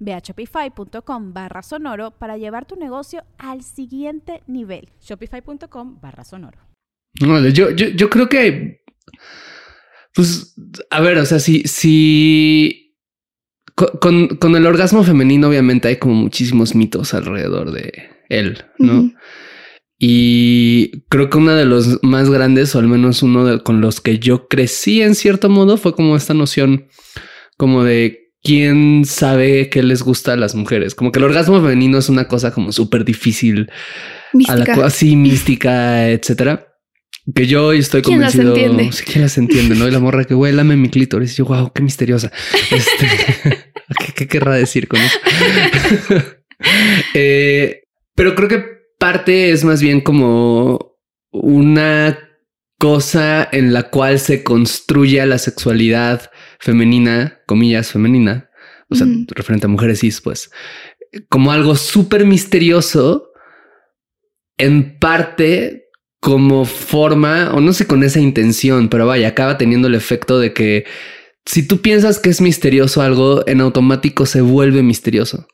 [0.00, 4.88] Ve a shopify.com barra sonoro para llevar tu negocio al siguiente nivel.
[5.00, 6.58] Shopify.com barra sonoro.
[7.20, 8.76] Vale, yo, yo, yo creo que hay.
[10.14, 10.54] Pues,
[10.90, 12.96] a ver, o sea, si, si
[13.74, 17.92] co- con, con el orgasmo femenino, obviamente hay como muchísimos mitos alrededor de
[18.28, 19.10] él, ¿no?
[19.98, 24.00] Y creo que uno de los más grandes, o al menos uno de, con los
[24.00, 26.88] que yo crecí en cierto modo, fue como esta noción
[27.56, 30.94] como de quién sabe qué les gusta a las mujeres.
[30.94, 33.70] Como que el orgasmo femenino es una cosa como súper difícil
[34.48, 36.68] a la cu- así mística, etcétera.
[37.34, 38.66] Que yo estoy ¿Quién las convencido.
[38.66, 38.92] entiende?
[38.92, 39.76] Sí, ¿quién las entiende?
[39.76, 41.32] No, y la morra que güey, lame mi clítoris.
[41.34, 42.32] Y yo, wow, qué misteriosa.
[42.70, 43.06] Este,
[43.98, 45.18] ¿qué, qué querrá decir con eso?
[47.14, 47.82] Eh,
[48.14, 48.64] pero creo que
[48.98, 50.96] parte es más bien como
[51.32, 52.18] una
[52.78, 56.30] cosa en la cual se construye la sexualidad
[56.62, 58.48] femenina, comillas, femenina,
[58.88, 60.50] o sea, referente a mujeres cis, pues,
[61.28, 63.32] como algo súper misterioso,
[64.58, 65.88] en parte
[66.20, 70.52] como forma, o no sé con esa intención, pero vaya, acaba teniendo el efecto de
[70.52, 70.84] que
[71.44, 75.48] si tú piensas que es misterioso algo, en automático se vuelve misterioso.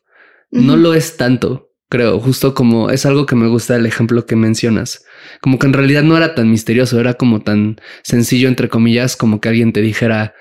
[0.51, 4.35] No lo es tanto, creo, justo como es algo que me gusta el ejemplo que
[4.35, 5.05] mencionas.
[5.41, 9.41] Como que en realidad no era tan misterioso, era como tan sencillo, entre comillas, como
[9.41, 10.35] que alguien te dijera,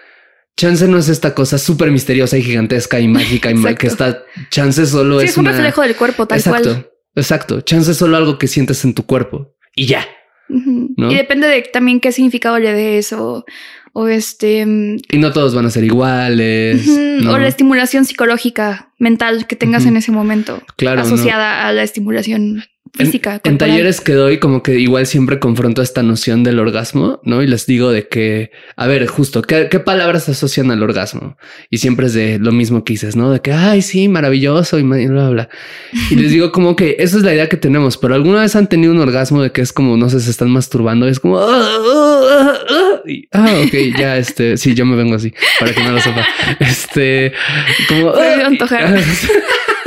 [0.59, 4.85] chance no es esta cosa súper misteriosa y gigantesca y mágica y que está, chance
[4.87, 6.91] solo Sí, es, es un una- reflejo del cuerpo, tal exacto, cual.
[7.15, 10.05] exacto, chance es solo algo que sientes en tu cuerpo y ya.
[10.51, 13.45] Y depende de también qué significado le des o,
[13.93, 16.89] o este mm, Y no todos van a ser iguales.
[16.89, 21.07] o la estimulación psicológica mental que tengas en ese momento Claro, ¿no?
[21.07, 22.65] asociada a la estimulación
[22.95, 23.41] física.
[23.45, 27.43] En talleres que doy, como que igual siempre confronto esta noción del orgasmo, ¿no?
[27.43, 31.37] Y les digo de que, a ver, justo, ¿qué, qué palabras se asocian al orgasmo?
[31.71, 33.31] Y siempre es de lo mismo que dices, ¿no?
[33.31, 35.49] De que, ay, sí, maravilloso y bla, bla, bla.
[36.11, 38.69] Y les digo como que esa es la idea que tenemos, pero alguna vez han
[38.69, 41.39] tenido un orgasmo de que es como, no sé, se están masturbando, y es como,
[41.39, 45.73] ah, ah, ah, ah, y, ah, ok, ya, este, sí, yo me vengo así, para
[45.73, 46.27] que no lo sepa.
[46.61, 47.33] Este,
[47.89, 48.13] como...
[48.15, 49.01] Antojar.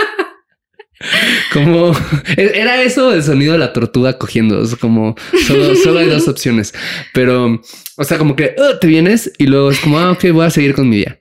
[1.54, 1.92] como
[2.38, 4.62] e-, era eso el sonido de la tortuga cogiendo.
[4.64, 5.16] Es como
[5.48, 6.74] solo, solo hay dos opciones,
[7.14, 7.62] pero
[7.98, 10.50] o sea, como que "Ah, te vienes y luego es como, ah, ok, voy a
[10.50, 11.18] seguir con mi día.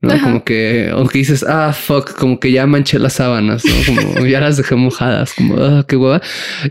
[0.00, 0.24] No, Ajá.
[0.24, 3.72] como que, o que dices, ah, fuck, como que ya manché las sábanas, ¿no?
[4.14, 6.20] Como ya las dejé mojadas, como, ah, qué hueva.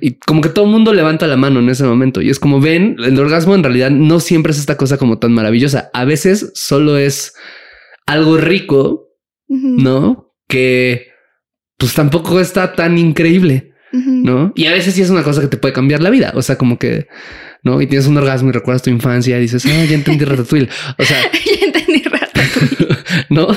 [0.01, 2.21] Y como que todo el mundo levanta la mano en ese momento.
[2.21, 5.31] Y es como ven, el orgasmo en realidad no siempre es esta cosa como tan
[5.31, 5.89] maravillosa.
[5.93, 7.33] A veces solo es
[8.05, 9.07] algo rico
[9.51, 10.33] ¿no?
[10.47, 11.10] Que
[11.81, 13.73] pues tampoco está tan increíble.
[13.91, 14.53] ¿no?
[14.55, 16.57] Y a veces sí es una cosa que te puede cambiar la vida, o sea,
[16.57, 17.07] como que,
[17.61, 17.81] ¿no?
[17.81, 21.03] Y tienes un orgasmo y recuerdas tu infancia y dices, ah, ya entendí Ratatouille, o
[21.03, 21.17] sea,
[21.59, 22.87] ya entendí Ratatouille.
[23.29, 23.47] ¿no?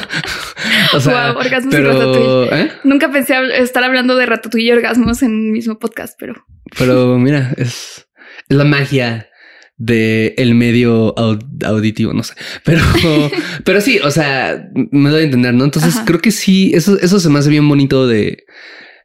[0.93, 2.63] O sea, orgasmos y pero, Ratatouille.
[2.63, 2.73] ¿eh?
[2.83, 6.45] Nunca pensé estar hablando de Ratatouille y orgasmos en el mismo podcast, pero
[6.77, 8.09] Pero mira, es,
[8.49, 9.29] es la magia
[9.77, 12.35] de el medio au- auditivo, no sé,
[12.65, 12.81] pero,
[13.65, 15.65] pero sí, o sea, me doy a entender, ¿no?
[15.65, 16.05] Entonces Ajá.
[16.05, 18.45] creo que sí, eso, eso se me hace bien bonito de,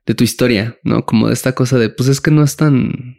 [0.06, 1.06] de tu historia, ¿no?
[1.06, 3.18] Como de esta cosa de, pues es que no es tan,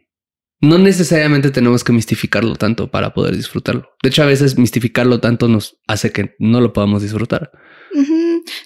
[0.61, 3.89] no necesariamente tenemos que mistificarlo tanto para poder disfrutarlo.
[4.03, 7.51] De hecho, a veces mistificarlo tanto nos hace que no lo podamos disfrutar.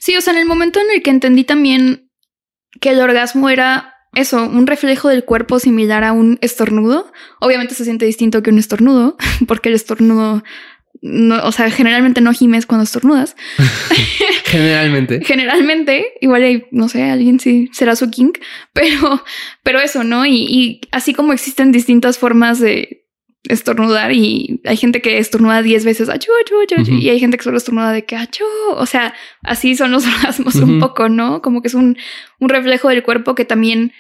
[0.00, 2.10] Sí, o sea, en el momento en el que entendí también
[2.80, 7.84] que el orgasmo era eso, un reflejo del cuerpo similar a un estornudo, obviamente se
[7.84, 10.42] siente distinto que un estornudo, porque el estornudo
[11.02, 13.36] no, o sea, generalmente no gimes cuando estornudas.
[14.44, 15.20] generalmente.
[15.24, 18.32] generalmente, igual hay, no sé, alguien sí será su king,
[18.72, 19.22] pero,
[19.62, 20.24] pero eso, ¿no?
[20.24, 23.03] Y, así como existen distintas formas de
[23.48, 26.30] estornudar y hay gente que estornuda 10 veces, achú,
[26.86, 30.54] y hay gente que solo estornuda de que achú, o sea, así son los orgasmos
[30.56, 31.42] un poco, ¿no?
[31.42, 31.96] Como que es un,
[32.40, 33.92] un reflejo del cuerpo que también,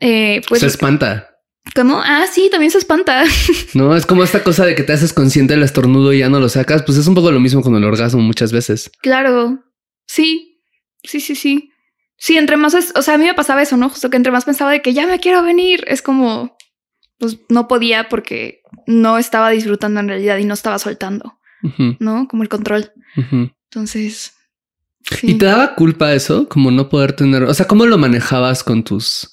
[0.00, 0.60] eh, pues...
[0.60, 1.28] Se espanta.
[1.74, 2.02] ¿Cómo?
[2.04, 3.24] Ah, sí, también se espanta.
[3.74, 6.40] No, es como esta cosa de que te haces consciente del estornudo y ya no
[6.40, 6.82] lo sacas.
[6.82, 8.90] Pues es un poco lo mismo con el orgasmo muchas veces.
[9.00, 9.64] Claro.
[10.06, 10.60] Sí,
[11.04, 11.70] sí, sí, sí.
[12.18, 13.88] Sí, entre más es, o sea, a mí me pasaba eso, ¿no?
[13.88, 16.56] Justo que entre más pensaba de que ya me quiero venir, es como,
[17.22, 21.38] pues no podía porque no estaba disfrutando en realidad y no estaba soltando,
[22.00, 22.26] ¿no?
[22.26, 22.90] Como el control.
[23.70, 24.32] Entonces.
[25.22, 26.48] ¿Y te daba culpa eso?
[26.48, 29.30] Como no poder tener, o sea, ¿cómo lo manejabas con tus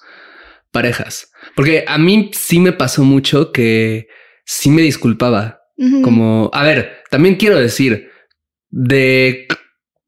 [0.71, 1.31] parejas?
[1.55, 4.07] Porque a mí sí me pasó mucho que
[4.45, 5.61] sí me disculpaba.
[6.03, 8.11] Como, a ver, también quiero decir,
[8.69, 9.47] de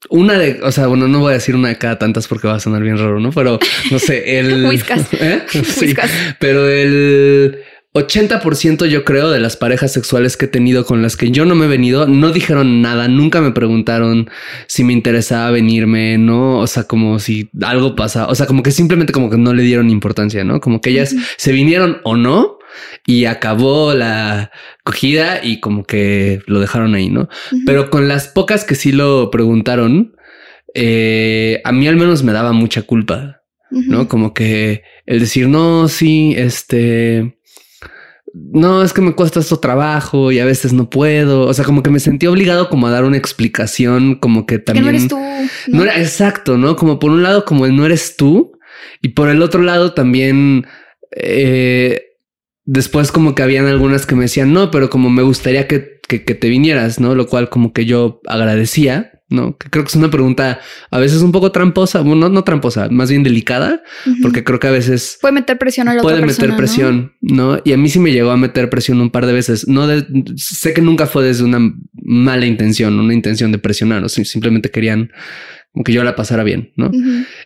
[0.10, 2.56] una de, o sea, bueno, no voy a decir una de cada tantas porque va
[2.56, 3.32] a sonar bien raro, ¿no?
[3.32, 3.58] Pero
[3.89, 4.65] no sé, el...
[5.20, 5.44] ¿eh?
[5.63, 5.96] Sí,
[6.39, 7.61] pero el
[7.93, 11.56] 80% yo creo de las parejas sexuales que he tenido con las que yo no
[11.56, 14.30] me he venido, no dijeron nada, nunca me preguntaron
[14.67, 18.71] si me interesaba venirme, no, o sea, como si algo pasa, o sea, como que
[18.71, 20.62] simplemente como que no le dieron importancia, ¿no?
[20.62, 22.60] Como que ellas se vinieron o no
[23.06, 24.51] y acabó la
[24.86, 27.27] cogida y como que lo dejaron ahí, ¿no?
[27.65, 30.15] Pero con las pocas que sí lo preguntaron,
[30.73, 34.08] eh, a mí al menos me daba mucha culpa, ¿no?
[34.08, 37.38] Como que el decir, no, sí, este
[38.34, 41.48] no, es que me cuesta esto trabajo y a veces no puedo.
[41.48, 44.86] O sea, como que me sentí obligado como a dar una explicación, como que también...
[44.86, 45.17] no eres tú.
[45.67, 45.84] ¿no?
[45.84, 46.76] era exacto, ¿no?
[46.76, 48.58] Como por un lado, como el no eres tú.
[49.02, 50.65] Y por el otro lado también...
[51.15, 52.04] Eh,
[52.63, 56.24] después como que habían algunas que me decían, no, pero como me gustaría que, que,
[56.24, 57.15] que te vinieras, ¿no?
[57.15, 59.11] Lo cual como que yo agradecía.
[59.32, 59.58] ¿No?
[59.58, 63.10] Que creo que es una pregunta a veces un poco tramposa, bueno, no, tramposa, más
[63.10, 63.82] bien delicada,
[64.22, 67.60] porque creo que a veces puede meter presión a la puede meter presión, ¿no?
[67.63, 69.67] Y a mí sí me llegó a meter presión un par de veces.
[69.67, 69.88] No
[70.36, 71.60] sé que nunca fue desde una
[71.94, 75.12] mala intención, una intención de presionar, o simplemente querían
[75.74, 76.92] como que yo la pasara bien, ¿no?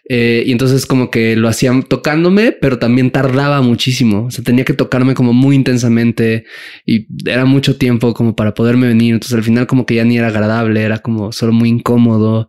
[0.09, 4.25] Eh, y entonces como que lo hacían tocándome, pero también tardaba muchísimo.
[4.25, 6.45] O sea, tenía que tocarme como muy intensamente
[6.85, 9.13] y era mucho tiempo como para poderme venir.
[9.13, 12.47] Entonces al final como que ya ni era agradable, era como solo muy incómodo.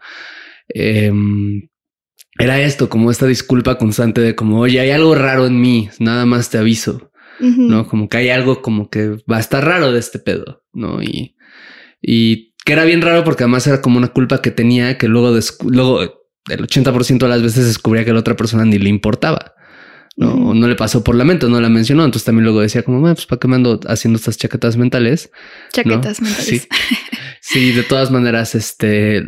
[0.69, 1.69] Em,
[2.39, 6.27] era esto, como esta disculpa constante de como, oye, hay algo raro en mí, nada
[6.27, 7.87] más te aviso, ¿no?
[7.87, 11.03] Como que hay algo como que va a estar raro de este pedo, ¿no?
[11.03, 11.37] Y,
[12.03, 15.39] y que era bien raro porque además era como una culpa que tenía que luego,
[15.69, 16.03] luego
[16.49, 19.55] el 80% de las veces descubría que a la otra persona ni le importaba.
[20.17, 22.05] No, no le pasó por la mente, no la mencionó.
[22.05, 25.31] Entonces también luego decía como, pues para qué me ando haciendo estas chaquetas mentales.
[25.73, 26.45] Chaquetas mentales.
[26.45, 26.63] Sí.
[27.41, 29.25] sí, de todas maneras, este,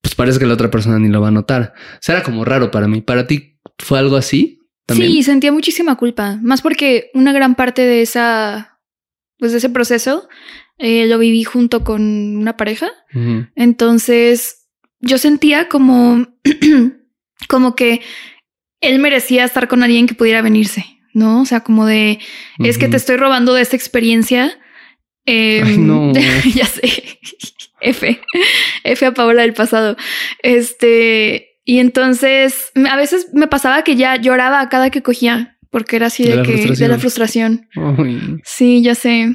[0.00, 1.74] pues parece que la otra persona ni lo va a notar.
[1.76, 3.02] O sea, era como raro para mí.
[3.02, 4.58] ¿Para ti fue algo así?
[4.84, 5.12] ¿También?
[5.12, 6.40] Sí, sentía muchísima culpa.
[6.42, 8.80] Más porque una gran parte de esa,
[9.38, 10.28] pues de ese proceso
[10.78, 12.90] eh, lo viví junto con una pareja.
[13.54, 14.66] Entonces
[15.00, 16.26] yo sentía como,
[17.48, 18.00] como que
[18.80, 21.42] él merecía estar con alguien que pudiera venirse, ¿no?
[21.42, 22.18] O sea, como de,
[22.58, 24.58] es que te estoy robando de esta experiencia.
[25.26, 26.12] Em, no.
[26.54, 27.18] ya sé.
[27.80, 28.20] F.
[28.82, 29.96] F a Paola del pasado.
[30.42, 35.96] Este, y entonces a veces me pasaba que ya lloraba a cada que cogía, porque
[35.96, 37.68] era así de, que de la frustración.
[38.44, 39.34] Sí, ya sé.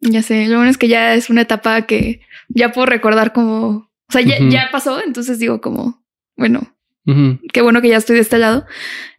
[0.00, 3.68] Ya sé, lo bueno es que ya es una etapa que ya puedo recordar como,
[3.68, 6.04] o sea, ya, pasó, entonces digo como,
[6.36, 6.76] bueno,
[7.52, 8.66] qué bueno que ya estoy de este lado.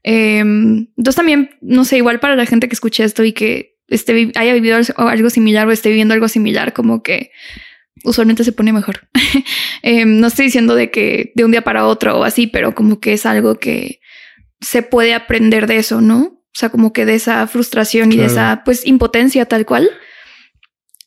[0.03, 4.31] Em, entonces también, no sé, igual para la gente que escuche esto y que esté,
[4.35, 7.31] haya vivido algo similar o esté viviendo algo similar, como que
[8.03, 9.07] usualmente se pone mejor.
[9.81, 12.99] Em, no estoy diciendo de que de un día para otro o así, pero como
[12.99, 14.01] que es algo que
[14.59, 16.19] se puede aprender de eso, ¿no?
[16.19, 19.89] O sea, como que de esa frustración y de esa pues impotencia tal cual.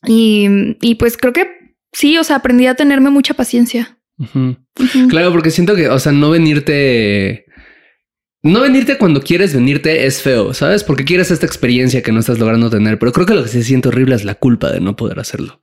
[0.05, 1.47] Y, y pues creo que
[1.91, 3.99] sí, o sea, aprendí a tenerme mucha paciencia.
[5.09, 7.45] Claro, porque siento que, o sea, no venirte...
[8.45, 10.83] No venirte cuando quieres venirte es feo, ¿sabes?
[10.83, 13.63] Porque quieres esta experiencia que no estás logrando tener, pero creo que lo que se
[13.63, 15.61] siente horrible es la culpa de no poder hacerlo.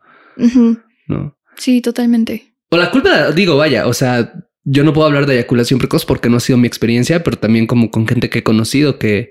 [1.06, 1.36] ¿No?
[1.58, 2.54] Sí, totalmente.
[2.70, 4.32] O la culpa, digo, vaya, o sea,
[4.64, 7.66] yo no puedo hablar de eyaculación precoz porque no ha sido mi experiencia, pero también
[7.66, 9.28] como con gente que he conocido que,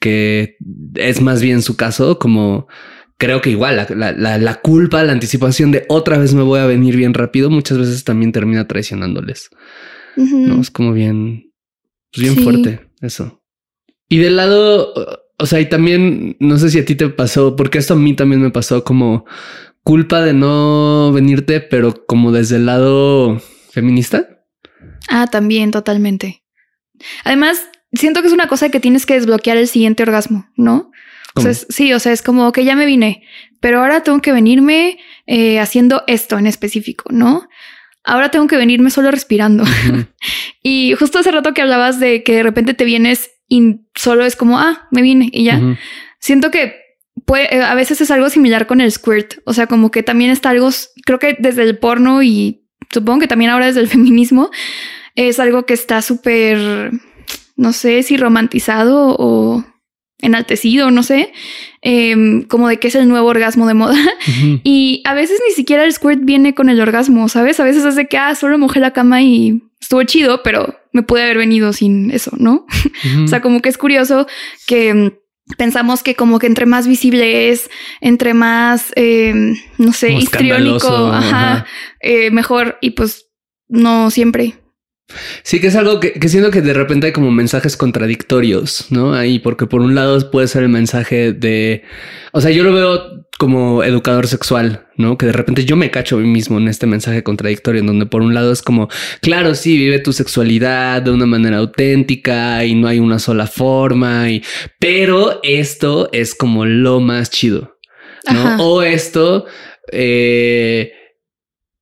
[0.00, 0.56] que
[0.94, 2.66] es más bien su caso, como
[3.18, 6.66] creo que igual la, la, la, culpa, la anticipación de otra vez me voy a
[6.66, 9.50] venir bien rápido, muchas veces también termina traicionándoles.
[10.16, 11.52] No es como bien,
[12.12, 13.42] pues bien fuerte eso.
[14.08, 14.94] Y del lado,
[15.38, 18.14] o sea, y también no sé si a ti te pasó, porque esto a mí
[18.14, 19.26] también me pasó como
[19.82, 24.44] culpa de no venirte, pero como desde el lado feminista.
[25.08, 26.42] Ah, también, totalmente.
[27.24, 27.60] Además,
[27.92, 30.90] siento que es una cosa que tienes que desbloquear el siguiente orgasmo, ¿no?
[31.68, 33.22] Sí, o sea, es como que ya me vine,
[33.60, 37.48] pero ahora tengo que venirme eh, haciendo esto en específico, ¿no?
[38.04, 39.64] Ahora tengo que venirme solo respirando.
[40.62, 44.36] y justo hace rato que hablabas de que de repente te vienes y solo es
[44.36, 45.60] como, ah, me vine y ya.
[46.18, 46.76] Siento que
[47.24, 49.34] puede, eh, a veces es algo similar con el squirt.
[49.44, 50.70] O sea, como que también está algo,
[51.04, 54.50] creo que desde el porno y supongo que también ahora desde el feminismo,
[55.14, 56.92] es algo que está súper,
[57.56, 59.64] no sé si romantizado o
[60.20, 61.32] enaltecido, no sé,
[61.82, 63.98] em, como de que es el nuevo orgasmo de moda.
[64.64, 67.60] Y a veces ni siquiera el squirt viene con el orgasmo, ¿sabes?
[67.60, 71.02] A veces es de que, ah, solo mojé la cama y estuvo chido, pero me
[71.02, 72.66] pude haber venido sin eso, ¿no?
[73.24, 74.26] o sea, como que es curioso
[74.66, 75.10] que em,
[75.56, 81.66] pensamos que como que entre más visible es, entre más, em, no sé, histriónico, ajá,
[82.00, 82.78] eh, mejor.
[82.80, 83.26] Y pues
[83.68, 84.54] no siempre.
[85.42, 89.14] Sí, que es algo que, que, siento que de repente hay como mensajes contradictorios, ¿no?
[89.14, 91.84] Ahí, porque por un lado puede ser el mensaje de,
[92.32, 95.16] o sea, yo lo veo como educador sexual, ¿no?
[95.16, 98.06] Que de repente yo me cacho a mí mismo en este mensaje contradictorio, en donde
[98.06, 98.88] por un lado es como,
[99.20, 104.30] claro, sí, vive tu sexualidad de una manera auténtica y no hay una sola forma,
[104.30, 104.42] y,
[104.80, 107.76] pero esto es como lo más chido,
[108.32, 108.56] ¿no?
[108.64, 109.46] O esto,
[109.92, 110.92] eh,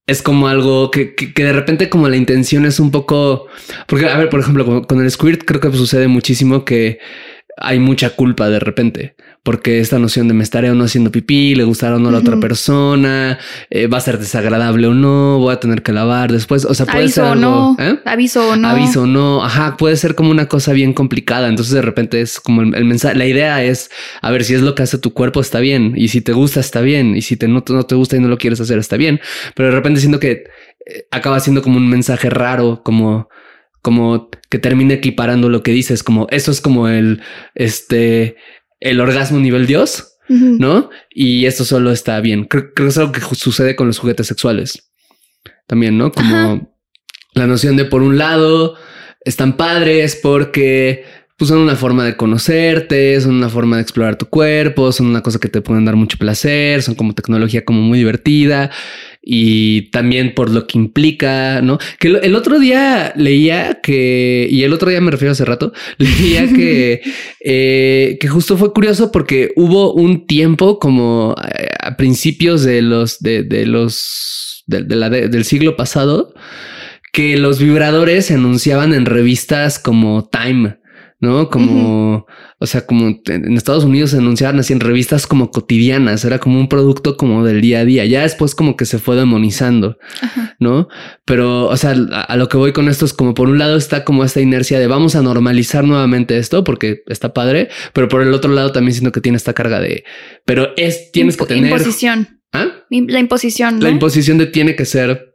[0.06, 3.46] es como algo que, que, de repente como la intención es un poco,
[3.86, 6.98] porque a ver, por ejemplo, con, el squirt creo que sucede muchísimo que
[7.56, 11.54] hay mucha culpa de repente, porque esta noción de me estaré o no haciendo pipí,
[11.54, 13.38] le gustará o no a la otra persona,
[13.70, 16.86] eh, va a ser desagradable o no, voy a tener que lavar después, o sea,
[16.86, 18.00] puede ser algo, no, ¿eh?
[18.04, 21.74] aviso o no, aviso o no, ajá, puede ser como una cosa bien complicada, entonces
[21.74, 23.90] de repente es como el, mensaje, la idea es,
[24.20, 26.60] a ver, si es lo que hace tu cuerpo está bien, y si te gusta
[26.60, 28.96] está bien, y si te, no, no te gusta y no lo quieres hacer está
[28.96, 29.20] bien,
[29.54, 30.44] pero de repente siento que
[30.86, 33.28] eh, acaba siendo como un mensaje raro, como
[33.84, 37.20] como que termine equiparando lo que dices, como eso es como el,
[37.54, 38.36] este,
[38.80, 40.88] el orgasmo nivel Dios, ¿no?
[41.10, 42.44] Y esto solo está bien.
[42.44, 44.90] Creo, que es algo que sucede con los juguetes sexuales.
[45.66, 46.12] También, ¿no?
[46.12, 46.74] Como
[47.34, 48.74] la noción de por un lado
[49.20, 51.04] están padres porque
[51.36, 55.20] pues son una forma de conocerte, son una forma de explorar tu cuerpo, son una
[55.20, 58.70] cosa que te pueden dar mucho placer, son como tecnología como muy divertida
[59.20, 61.78] y también por lo que implica, ¿no?
[61.98, 66.46] Que el otro día leía que, y el otro día me refiero hace rato, leía
[66.46, 67.00] que,
[67.44, 73.18] eh, que justo fue curioso porque hubo un tiempo como eh, a principios de los,
[73.18, 76.32] de, de los, de, la, del siglo pasado,
[77.12, 80.83] que los vibradores se anunciaban en revistas como Time
[81.24, 81.48] ¿no?
[81.48, 82.26] Como,
[82.58, 86.60] o sea, como en Estados Unidos se anunciaban así en revistas como cotidianas, era como
[86.60, 89.96] un producto como del día a día, ya después como que se fue demonizando,
[90.60, 90.88] ¿no?
[91.24, 94.04] Pero, o sea, a, lo que voy con esto es como por un lado está
[94.04, 98.32] como esta inercia de vamos a normalizar nuevamente esto porque está padre, pero por el
[98.32, 100.04] otro lado también siento que tiene esta carga de,
[100.44, 101.70] pero es, tienes que tener...
[101.72, 102.40] Imposición.
[102.52, 102.68] ¿Ah?
[102.88, 103.80] La imposición.
[103.80, 105.34] La imposición de tiene que ser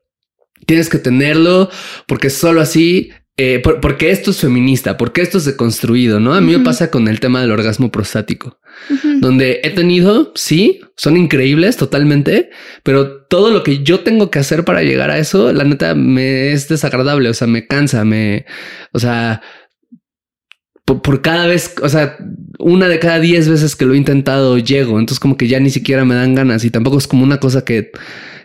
[0.65, 1.69] Tienes que tenerlo
[2.05, 6.33] porque solo así eh, porque esto es feminista, porque esto es deconstruido, ¿no?
[6.33, 8.59] A mí me pasa con el tema del orgasmo prostático,
[9.21, 12.49] donde he tenido, sí, son increíbles totalmente,
[12.83, 16.51] pero todo lo que yo tengo que hacer para llegar a eso, la neta, me
[16.51, 18.45] es desagradable, o sea, me cansa, me,
[18.91, 19.41] o sea,
[20.83, 22.17] por, por cada vez, o sea,
[22.57, 25.69] una de cada diez veces que lo he intentado llego, entonces como que ya ni
[25.69, 27.91] siquiera me dan ganas y tampoco es como una cosa que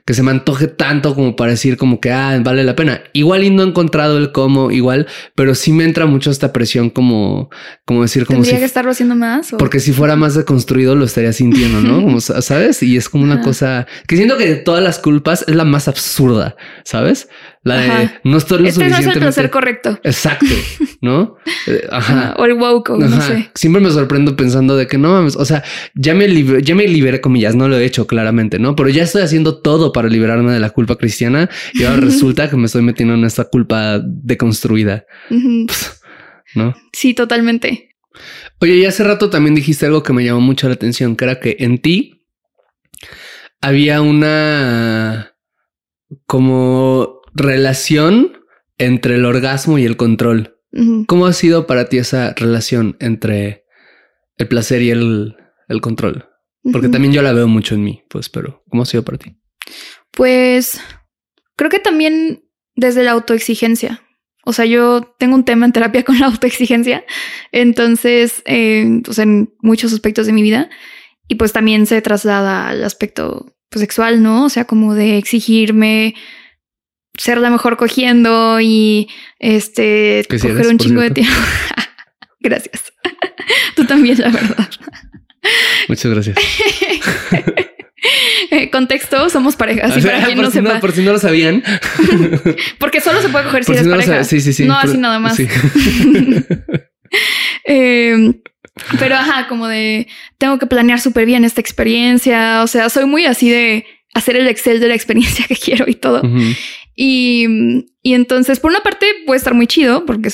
[0.05, 3.03] que se me antoje tanto como para decir como que, ah, vale la pena.
[3.13, 6.91] Igual y no he encontrado el cómo, igual, pero sí me entra mucho esta presión
[6.91, 7.49] como,
[7.87, 9.53] como decir como ¿Tendría que estarlo haciendo más?
[9.59, 12.03] Porque si fuera más deconstruido lo estaría sintiendo, ¿no?
[12.03, 12.83] Como, ¿sabes?
[12.83, 15.89] Y es como una cosa que siento que de todas las culpas es la más
[15.89, 17.29] absurda, ¿sabes?
[17.65, 19.99] La de no estoy lo este no es el placer correcto.
[20.03, 20.47] Exacto,
[21.01, 21.37] ¿no?
[21.67, 22.35] Eh, ajá.
[22.37, 23.51] O el woke, no sé.
[23.55, 26.87] Siempre me sorprendo pensando de que no mames, o sea, ya me, libre, ya me
[26.87, 28.77] liberé comillas, no lo he hecho claramente, ¿no?
[28.77, 32.57] Pero ya estoy haciendo todo para liberarme de la culpa cristiana y ahora resulta que
[32.57, 35.07] me estoy metiendo en esta culpa deconstruida.
[35.31, 36.75] ¿No?
[36.93, 37.97] Sí, totalmente.
[38.61, 41.41] Oye, y hace rato también dijiste algo que me llamó mucho la atención, que era
[41.41, 42.27] que en ti
[43.63, 45.35] había una
[46.27, 48.39] como relación
[48.79, 50.59] entre el orgasmo y el control.
[51.07, 53.65] ¿Cómo ha sido para ti esa relación entre
[54.37, 55.37] el placer y el,
[55.69, 56.29] el control.
[56.73, 59.37] Porque también yo la veo mucho en mí, pues, pero ¿cómo ha sido para ti?
[60.13, 60.81] Pues
[61.57, 64.03] creo que también desde la autoexigencia.
[64.47, 67.05] O sea, yo tengo un tema en terapia con la autoexigencia,
[67.53, 70.71] entonces, eh, pues en muchos aspectos de mi vida,
[71.29, 74.47] y pues también se traslada al aspecto pues, sexual, ¿no?
[74.47, 76.15] O sea, como de exigirme
[77.17, 79.09] ser la mejor cogiendo y
[79.39, 81.35] este coger un chingo de tiempo.
[82.41, 82.93] gracias.
[83.77, 84.69] Tú también, la verdad.
[85.89, 86.37] Muchas gracias.
[88.51, 90.81] Eh, contexto, somos para quien no sepa.
[90.81, 91.63] por si no lo sabían.
[92.79, 94.25] Porque solo se puede coger si eres pareja.
[94.25, 94.65] sí, sí, sí.
[94.65, 95.39] No así nada más.
[97.65, 98.35] Em,
[98.99, 100.09] pero ajá, como de
[100.39, 102.63] tengo que planear súper bien esta experiencia.
[102.63, 105.95] O sea, soy muy así de hacer el Excel de la experiencia que quiero y
[105.95, 106.23] todo.
[106.97, 107.47] y,
[108.03, 110.31] y entonces, por una parte, puede estar muy chido porque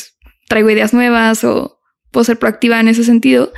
[0.49, 3.53] traigo ideas nuevas o puedo ser proactiva en ese sentido.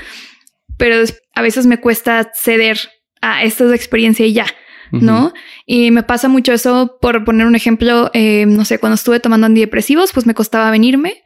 [0.79, 1.05] Pero
[1.35, 2.79] a veces me cuesta ceder
[3.20, 4.47] a esta es experiencia y ya,
[4.91, 5.33] ¿no?
[5.64, 9.47] Y me pasa mucho eso, por poner un ejemplo, eh, no sé, cuando estuve tomando
[9.47, 11.23] antidepresivos, pues me costaba venirme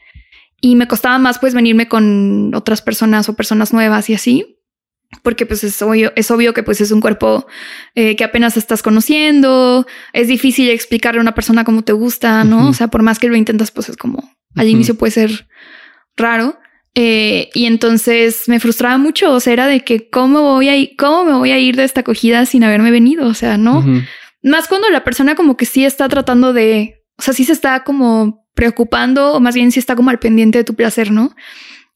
[0.60, 4.55] y me costaba más pues venirme con otras personas o personas nuevas y así,
[5.22, 7.46] porque pues es obvio, es obvio que pues es un cuerpo
[7.94, 12.68] eh, que apenas estás conociendo, es difícil explicarle a una persona cómo te gusta, ¿no?
[12.68, 15.48] O sea, por más que lo intentas, pues es como al inicio puede ser
[16.16, 16.58] raro.
[16.98, 20.96] Eh, y entonces me frustraba mucho, o sea, era de que cómo voy a ir,
[20.96, 23.84] cómo me voy a ir de esta acogida sin haberme venido, o sea, no.
[24.42, 27.84] Más cuando la persona como que sí está tratando de, o sea, sí se está
[27.84, 31.36] como preocupando o más bien sí está como al pendiente de tu placer, ¿no?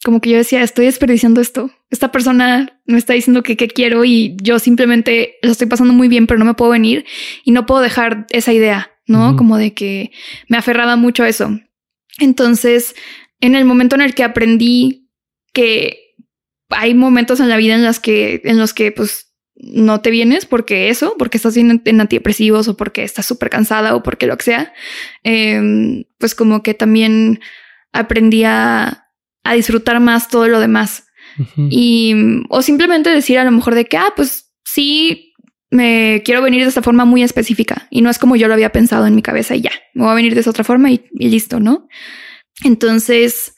[0.05, 1.70] Como que yo decía, estoy desperdiciando esto.
[1.90, 6.09] Esta persona me está diciendo que qué quiero y yo simplemente lo estoy pasando muy
[6.09, 7.05] bien, pero no me puedo venir
[7.44, 9.36] y no puedo dejar esa idea, ¿no?
[9.36, 10.11] Como de que
[10.48, 11.61] me aferraba mucho a eso.
[12.18, 12.94] Entonces,
[13.40, 15.11] en el momento en el que aprendí
[15.53, 16.14] que
[16.70, 20.46] hay momentos en la vida en las que, en los que pues no te vienes
[20.46, 24.36] porque eso, porque estás bien en antidepresivos o porque estás súper cansada o porque lo
[24.38, 24.72] que sea,
[25.22, 27.40] em, pues como que también
[27.92, 28.99] aprendí a,
[29.55, 31.07] disfrutar más todo lo demás.
[31.70, 32.14] Y,
[32.49, 35.32] o simplemente decir a lo mejor de que, ah, pues sí,
[35.70, 38.72] me quiero venir de esta forma muy específica y no es como yo lo había
[38.72, 41.01] pensado en mi cabeza y ya, me voy a venir de esa otra forma y
[41.14, 41.88] listo, ¿no?
[42.64, 43.55] Entonces,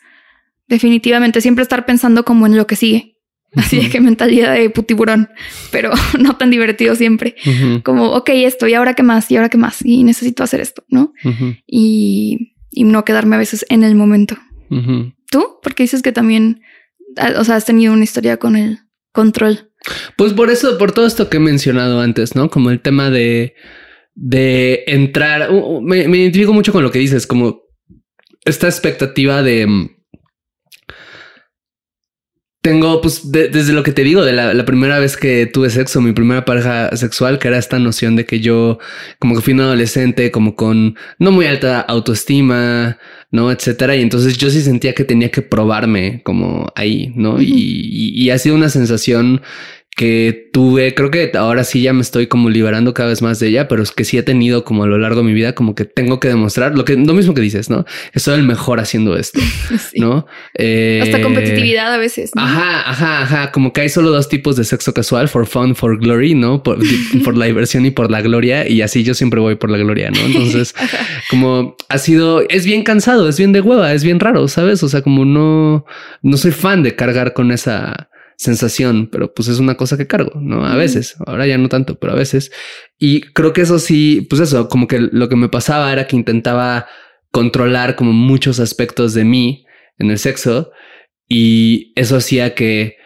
[0.68, 3.12] definitivamente siempre estar pensando como en lo que sigue.
[3.54, 5.28] Así de que mentalidad de putiburón,
[5.70, 7.36] pero no tan divertido siempre.
[7.82, 10.84] Como, ok, esto, y ahora qué más, y ahora qué más, y necesito hacer esto,
[10.88, 11.12] ¿no?
[11.66, 14.38] y, y, no quedarme a veces en el momento.
[15.32, 15.58] ¿Tú?
[15.62, 16.60] Porque dices que también,
[17.16, 18.80] ah, o sea, has tenido una historia con el
[19.12, 19.72] control.
[20.16, 22.50] Pues por eso, por todo esto que he mencionado antes, ¿no?
[22.50, 23.54] Como el tema de,
[24.14, 27.62] de entrar, me, me identifico mucho con lo que dices, como
[28.44, 29.88] esta expectativa de...
[32.62, 36.12] Tengo, pues, desde lo que te digo, de la, primera vez que tuve sexo, mi
[36.12, 38.78] primera pareja sexual, que era esta noción de que yo,
[39.18, 42.98] como que fui un adolescente, como con no muy alta autoestima,
[43.32, 43.50] ¿no?
[43.50, 43.96] Etcétera.
[43.96, 47.42] Y entonces yo sí sentía que tenía que probarme como ahí, ¿no?
[47.42, 49.42] y, y, ha sido una sensación
[49.94, 53.48] que tuve, creo que ahora sí ya me estoy como liberando cada vez más de
[53.48, 55.74] ella, pero es que sí he tenido como a lo largo de mi vida como
[55.74, 57.84] que tengo que demostrar lo que lo mismo que dices, ¿no?
[58.16, 59.40] Soy el mejor haciendo esto,
[59.96, 60.26] ¿no?
[60.54, 62.30] Eh, Hasta competitividad a veces.
[62.36, 65.98] Ajá, ajá, ajá, como que hay solo dos tipos de sexo casual, for fun, for
[65.98, 66.62] glory, ¿no?
[66.62, 66.78] Por,
[67.24, 70.10] por la diversión y por la gloria y así yo siempre voy por la gloria,
[70.10, 70.20] ¿no?
[70.20, 70.74] Entonces,
[71.28, 74.82] como ha sido, es bien cansado, es bien de hueva, es bien raro, ¿sabes?
[74.82, 75.84] O sea, como no,
[76.22, 80.32] no soy fan de cargar con esa sensación, pero pues es una cosa que cargo,
[80.40, 80.66] ¿no?
[80.66, 82.50] A veces, ahora ya no tanto, pero a veces.
[82.98, 86.16] Y creo que eso sí, pues eso, como que lo que me pasaba era que
[86.16, 86.86] intentaba
[87.30, 89.64] controlar como muchos aspectos de mí
[89.98, 90.70] en el sexo
[91.28, 92.96] y eso hacía que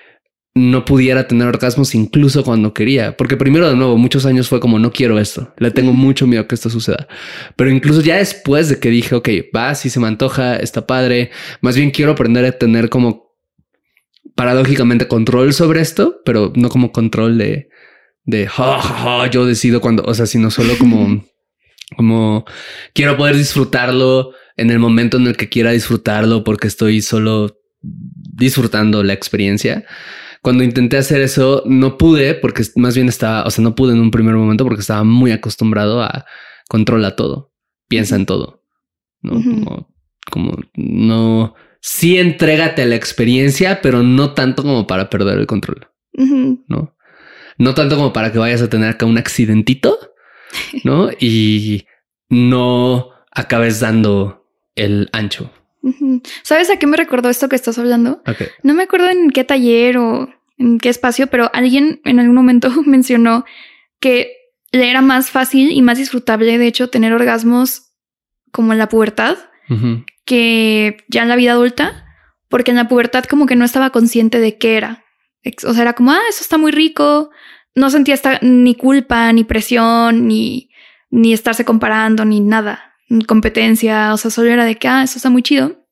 [0.57, 4.79] no pudiera tener orgasmos incluso cuando quería, porque primero de nuevo muchos años fue como
[4.79, 7.07] no quiero esto, le tengo mucho miedo que esto suceda,
[7.57, 11.31] pero incluso ya después de que dije, ok, va, si se me antoja, está padre,
[11.61, 13.26] más bien quiero aprender a tener como
[14.37, 17.68] paradójicamente control sobre esto, pero no como control de,
[18.24, 18.49] de
[19.32, 21.24] yo decido cuando, o sea, sino solo como,
[21.97, 22.45] como
[22.93, 29.03] quiero poder disfrutarlo en el momento en el que quiera disfrutarlo porque estoy solo disfrutando
[29.03, 29.84] la experiencia.
[30.43, 34.01] Cuando intenté hacer eso, no pude porque más bien estaba, o sea, no pude en
[34.01, 36.26] un primer momento porque estaba muy acostumbrado a
[36.68, 37.53] controla todo,
[37.89, 38.62] piensa en todo,
[39.22, 39.95] no como,
[40.30, 41.55] como no
[41.87, 45.87] sí entrégate a la experiencia, pero no tanto como para perder el control.
[46.14, 46.97] No,
[47.59, 49.97] no tanto como para que vayas a tener acá un accidentito,
[50.84, 51.11] no?
[51.20, 51.87] Y
[52.28, 55.53] no acabes dando el ancho.
[56.43, 58.20] ¿Sabes a qué me recordó esto que estás hablando?
[58.64, 60.28] No me acuerdo en qué taller o
[60.59, 63.45] en qué espacio, pero alguien en algún momento mencionó
[64.01, 64.32] que
[64.72, 67.93] le era más fácil y más disfrutable, de hecho, tener orgasmos
[68.51, 69.37] como en la pubertad
[70.27, 72.05] que ya en la vida adulta,
[72.49, 75.05] porque en la pubertad como que no estaba consciente de qué era.
[75.64, 77.31] O sea, era como, ah, eso está muy rico.
[77.74, 80.70] No sentía ni culpa, ni presión, ni,
[81.11, 82.95] ni estarse comparando, ni nada.
[83.27, 85.87] Competencia, o sea, solo era de que, ah, eso está muy chido.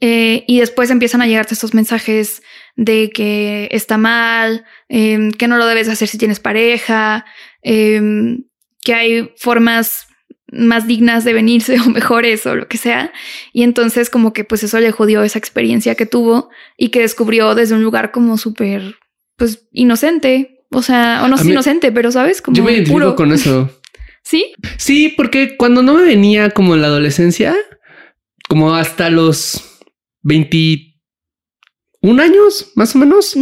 [0.00, 2.42] Eh, y después empiezan a llegarte estos mensajes
[2.76, 7.24] de que está mal, em, que no lo debes hacer si tienes pareja,
[7.62, 8.44] em,
[8.84, 10.05] que hay formas
[10.52, 13.12] más dignas de venirse o mejores o lo que sea.
[13.52, 17.54] Y entonces como que pues eso le jodió esa experiencia que tuvo y que descubrió
[17.54, 18.96] desde un lugar como súper
[19.36, 20.64] pues inocente.
[20.70, 23.70] O sea, o no es inocente, pero sabes, como yo me identifico con eso.
[24.22, 24.52] ¿Sí?
[24.76, 27.54] Sí, porque cuando no me venía como en la adolescencia,
[28.48, 29.78] como hasta los
[30.22, 33.36] 21 años, más o menos,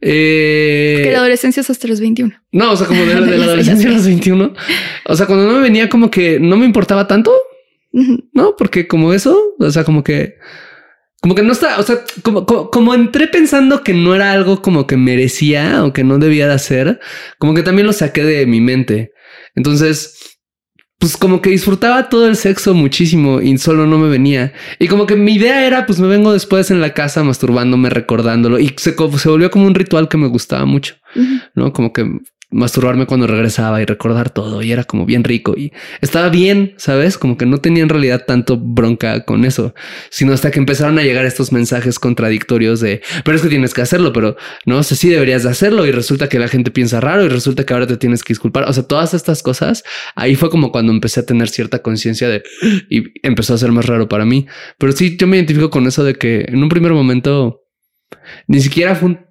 [0.00, 2.34] eh, que la adolescencia es hasta los 21.
[2.52, 4.54] No, o sea, como de, la, adolescencia a los 21.
[5.06, 7.32] O sea, cuando no me venía como que no me importaba tanto,
[8.32, 8.54] ¿no?
[8.56, 10.36] Porque como eso, o sea, como que...
[11.20, 14.86] Como que no está, o sea, como, como, entré pensando que no era algo como
[14.86, 17.00] que merecía o que no debía de hacer,
[17.38, 19.10] como que también lo saqué de mi mente.
[19.56, 20.37] Entonces,
[20.98, 24.52] pues como que disfrutaba todo el sexo muchísimo y solo no me venía.
[24.80, 28.58] Y como que mi idea era, pues me vengo después en la casa masturbándome, recordándolo.
[28.58, 30.96] Y se, se volvió como un ritual que me gustaba mucho,
[31.54, 31.72] ¿no?
[31.72, 32.18] Como que
[32.50, 37.18] masturbarme cuando regresaba y recordar todo y era como bien rico y estaba bien, ¿sabes?
[37.18, 39.74] Como que no tenía en realidad tanto bronca con eso,
[40.08, 43.82] sino hasta que empezaron a llegar estos mensajes contradictorios de, pero es que tienes que
[43.82, 47.24] hacerlo, pero no sé si deberías de hacerlo y resulta que la gente piensa raro
[47.24, 48.64] y resulta que ahora te tienes que disculpar.
[48.64, 49.84] O sea, todas estas cosas,
[50.14, 52.42] ahí fue como cuando empecé a tener cierta conciencia de
[52.88, 54.46] y empezó a ser más raro para mí.
[54.78, 57.64] Pero sí, yo me identifico con eso de que en un primer momento
[58.46, 59.27] ni siquiera fue un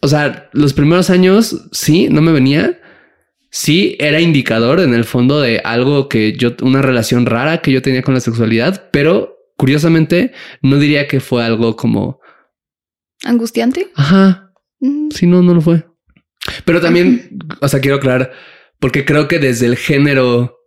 [0.00, 2.80] o sea, los primeros años sí, no me venía.
[3.50, 7.82] Sí, era indicador en el fondo de algo que yo, una relación rara que yo
[7.82, 10.32] tenía con la sexualidad, pero curiosamente
[10.62, 12.20] no diría que fue algo como
[13.24, 13.90] angustiante.
[13.94, 14.52] Ajá.
[15.10, 15.84] Sí, no, no lo fue.
[16.64, 18.32] Pero también, o sea, quiero aclarar,
[18.78, 20.58] porque creo que desde el género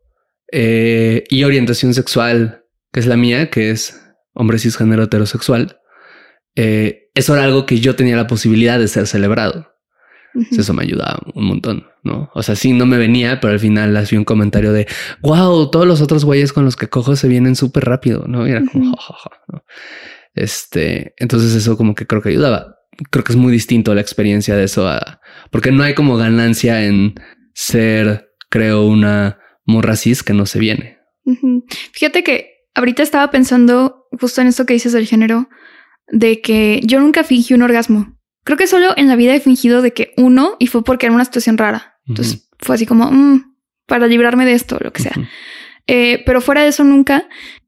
[0.52, 4.02] eh, y orientación sexual, que es la mía, que es
[4.34, 5.80] hombre cisgénero heterosexual,
[6.56, 9.72] eh, eso era algo que yo tenía la posibilidad de ser celebrado.
[10.51, 12.30] Eso me ayudaba un montón, ¿no?
[12.34, 14.88] O sea, sí, no me venía, pero al final hacía un comentario de,
[15.22, 18.47] wow, todos los otros güeyes con los que cojo se vienen súper rápido, ¿no?
[18.47, 18.95] Y era como,
[20.34, 22.78] Este, entonces eso como que creo que ayudaba.
[23.09, 26.86] Creo que es muy distinto la experiencia de eso a, porque no hay como ganancia
[26.86, 27.16] en
[27.53, 30.99] ser, creo, una morra cis que no se viene.
[31.91, 35.49] Fíjate que ahorita estaba pensando justo en esto que dices del género,
[36.12, 38.18] de que yo nunca fingí un orgasmo.
[38.43, 41.16] Creo que solo en la vida he fingido de que uno y fue porque era
[41.16, 41.95] una situación rara.
[42.07, 43.55] Entonces fue así como mm,
[43.88, 45.14] para librarme de esto, lo que sea.
[45.88, 47.28] Eh, pero fuera de eso nunca.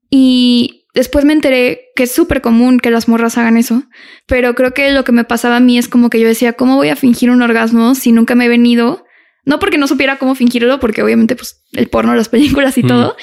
[0.09, 3.83] Y después me enteré que es súper común que las morras hagan eso.
[4.27, 6.75] Pero creo que lo que me pasaba a mí es como que yo decía, ¿cómo
[6.75, 9.05] voy a fingir un orgasmo si nunca me he venido?
[9.45, 13.17] No porque no supiera cómo fingirlo, porque obviamente pues el porno, las películas y todo,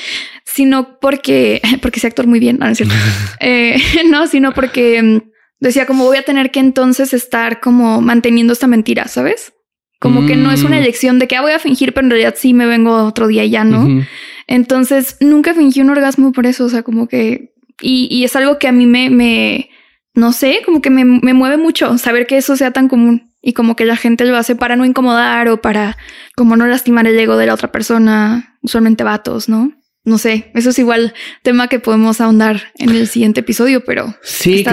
[0.45, 2.95] sino porque, porque sé actor muy bien, no, es cierto.
[3.41, 8.53] Eh, no, sino porque mm, decía como voy a tener que entonces estar como manteniendo
[8.53, 9.53] esta mentira, ¿sabes?
[9.99, 10.81] Como que no es una mm.
[10.81, 13.45] elección de que ah, voy a fingir, pero en realidad sí me vengo otro día
[13.45, 14.03] y ya no.
[14.47, 17.53] Entonces nunca fingí un orgasmo por eso, o sea, como que,
[17.83, 19.69] y, y es algo que a mí me, me
[20.15, 23.53] no sé, como que me, me mueve mucho saber que eso sea tan común y
[23.53, 25.97] como que la gente lo hace para no incomodar o para
[26.37, 29.73] como no lastimar el ego de la otra persona, usualmente vatos, ¿no?
[30.03, 31.13] no sé, eso es igual
[31.43, 34.65] tema que podemos ahondar en el siguiente episodio, pero sí,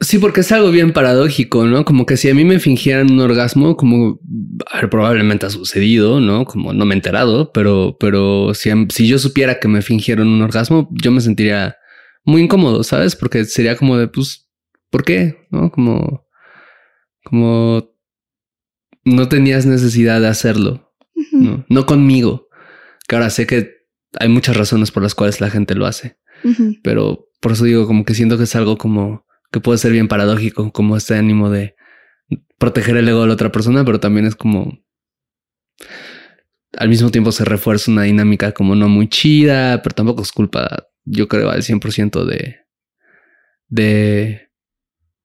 [0.00, 1.86] sí, porque es algo bien paradójico, ¿no?
[1.86, 4.20] Como que si a mí me fingieran un orgasmo, como
[4.90, 6.44] probablemente ha sucedido, ¿no?
[6.44, 10.42] Como no me he enterado, pero, pero si, si yo supiera que me fingieron un
[10.42, 11.76] orgasmo, yo me sentiría
[12.24, 13.16] muy incómodo, ¿sabes?
[13.16, 14.50] Porque sería como de, pues,
[14.90, 15.46] ¿por qué?
[15.50, 15.70] ¿No?
[15.70, 16.26] Como,
[17.24, 17.88] como
[19.04, 20.94] no tenías necesidad de hacerlo,
[21.32, 21.64] ¿no?
[21.68, 22.48] No conmigo,
[23.06, 23.74] que ahora sé que
[24.18, 26.18] hay muchas razones por las cuales la gente lo hace.
[26.82, 30.08] Pero por eso digo, como que siento que es algo como que puede ser bien
[30.08, 31.76] paradójico, como este ánimo de
[32.58, 34.78] proteger el ego de la otra persona, pero también es como
[36.76, 40.88] al mismo tiempo se refuerza una dinámica como no muy chida, pero tampoco es culpa,
[41.04, 42.56] yo creo, al 100% de,
[43.68, 44.43] de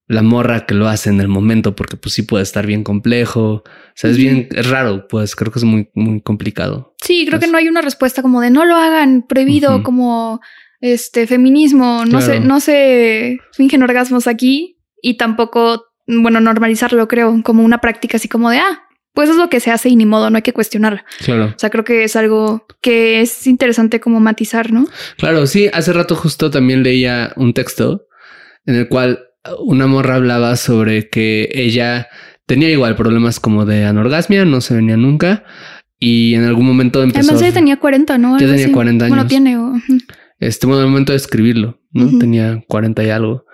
[0.09, 3.63] la morra que lo hace en el momento, porque pues sí puede estar bien complejo.
[3.63, 6.95] O sea, es bien, es raro, pues creo que es muy, muy complicado.
[6.99, 10.41] Sí, creo que no hay una respuesta como de no lo hagan, prohibido, como
[10.81, 17.63] este feminismo, no sé, no se fingen orgasmos aquí y tampoco bueno, normalizarlo, creo, como
[17.63, 20.31] una práctica así como de, ah, pues es lo que se hace y ni modo,
[20.31, 21.01] no hay que cuestionarlo.
[21.23, 21.53] Claro.
[21.55, 24.87] O sea, creo que es algo que es interesante como matizar, ¿no?
[25.17, 28.07] Claro, sí, hace rato justo también leía un texto
[28.65, 29.28] en el cual
[29.59, 32.07] una morra hablaba sobre que ella
[32.45, 35.43] tenía igual problemas como de anorgasmia, no se venía nunca
[35.99, 37.31] y en algún momento empezó...
[37.31, 38.39] Además ella tenía 40, ¿no?
[38.39, 38.73] Ya tenía así.
[38.73, 39.15] 40 años.
[39.15, 39.57] Bueno, tiene.
[39.57, 39.73] o-.
[40.39, 42.05] Este, bueno, en el momento de escribirlo, ¿no?
[42.05, 42.19] Ujú.
[42.19, 43.45] Tenía 40 y algo.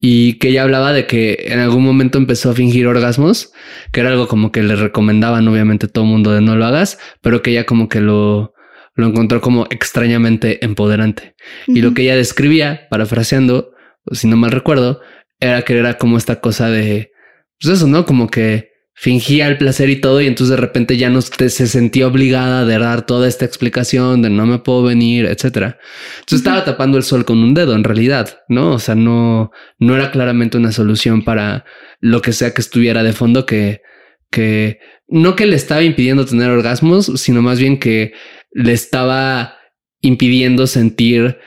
[0.00, 3.52] Y que ella hablaba de que en algún momento empezó a fingir orgasmos,
[3.92, 6.98] que era algo como que le recomendaban obviamente todo el mundo de no lo hagas,
[7.22, 8.52] pero que ella como que lo,
[8.96, 11.36] lo encontró como extrañamente empoderante.
[11.66, 13.72] Y lo que ella describía, parafraseando,
[14.12, 15.00] si no mal recuerdo,
[15.40, 17.12] era que era como esta cosa de,
[17.60, 18.04] pues eso, ¿no?
[18.06, 21.66] Como que fingía el placer y todo y entonces de repente ya no te- se
[21.66, 25.78] sentía obligada de dar toda esta explicación de no me puedo venir, etcétera.
[26.20, 28.72] Entonces estaba tapando el sol con un dedo en realidad, ¿no?
[28.74, 31.64] O sea, no, no era claramente una solución para
[32.00, 33.82] lo que sea que estuviera de fondo que,
[34.30, 34.78] que
[35.08, 38.12] no que le estaba impidiendo tener orgasmos, sino más bien que
[38.52, 39.56] le estaba
[40.02, 41.38] impidiendo sentir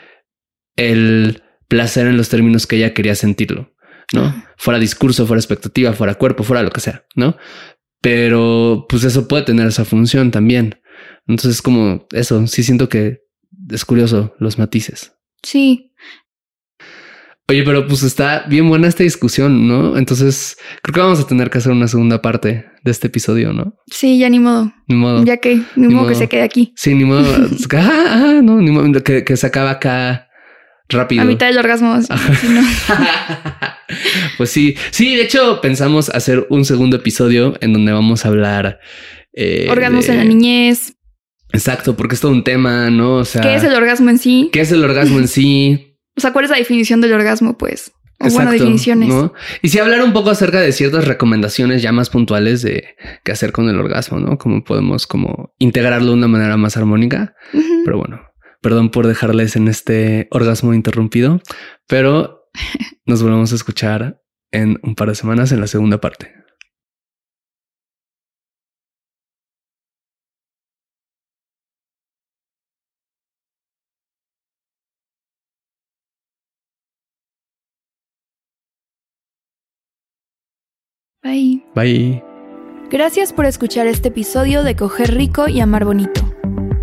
[0.76, 3.74] el placer en los términos que ella quería sentirlo,
[4.14, 4.44] ¿no?
[4.58, 7.38] Fuera discurso, fuera expectativa, fuera cuerpo, fuera lo que sea, ¿no?
[8.02, 10.80] Pero pues eso puede tener esa función también.
[11.28, 13.22] Entonces como eso, sí siento que
[13.70, 15.14] es curioso los matices.
[15.44, 15.92] Sí.
[17.50, 19.98] Oye, pero pues está bien buena esta discusión, ¿no?
[19.98, 23.74] Entonces creo que vamos a tener que hacer una segunda parte de este episodio, ¿no?
[23.90, 24.74] Sí, ya ni modo.
[24.88, 25.24] Ni modo.
[25.24, 26.74] Ya que, ni, Ni modo que se quede aquí.
[26.76, 27.26] Sí, ni modo.
[27.74, 30.27] ah, ah, no, ni modo que, que se acaba acá
[30.90, 31.22] rápido.
[31.22, 31.94] A mitad del orgasmo.
[31.94, 32.08] así,
[32.42, 32.62] sí, no.
[34.38, 38.80] pues sí, sí, de hecho pensamos hacer un segundo episodio en donde vamos a hablar...
[39.34, 40.94] eh, Orgasmos de- en la niñez.
[41.54, 43.16] Exacto, porque es todo un tema, ¿no?
[43.16, 44.50] O sea, ¿Qué es el orgasmo en sí?
[44.52, 45.84] ¿qué es el orgasmo en sí?
[46.18, 47.92] O sea, ¿cuál es la definición del orgasmo, pues?
[48.20, 49.10] O bueno, definiciones.
[49.10, 49.34] ¿no?
[49.62, 53.52] Y sí hablar un poco acerca de ciertas recomendaciones ya más puntuales de qué hacer
[53.52, 54.40] con el orgasmo, ¿no?
[54.40, 57.36] Cómo podemos como integrarlo de una manera más armónica.
[57.86, 58.22] Pero bueno,
[58.62, 61.42] perdón por dejarles en este orgasmo interrumpido,
[61.88, 62.50] pero
[63.06, 66.34] nos volvemos a escuchar en un par de semanas en la segunda parte.
[81.24, 81.64] Bye.
[81.76, 82.24] Bye.
[82.90, 86.22] Gracias por escuchar este episodio de Coger Rico y Amar Bonito.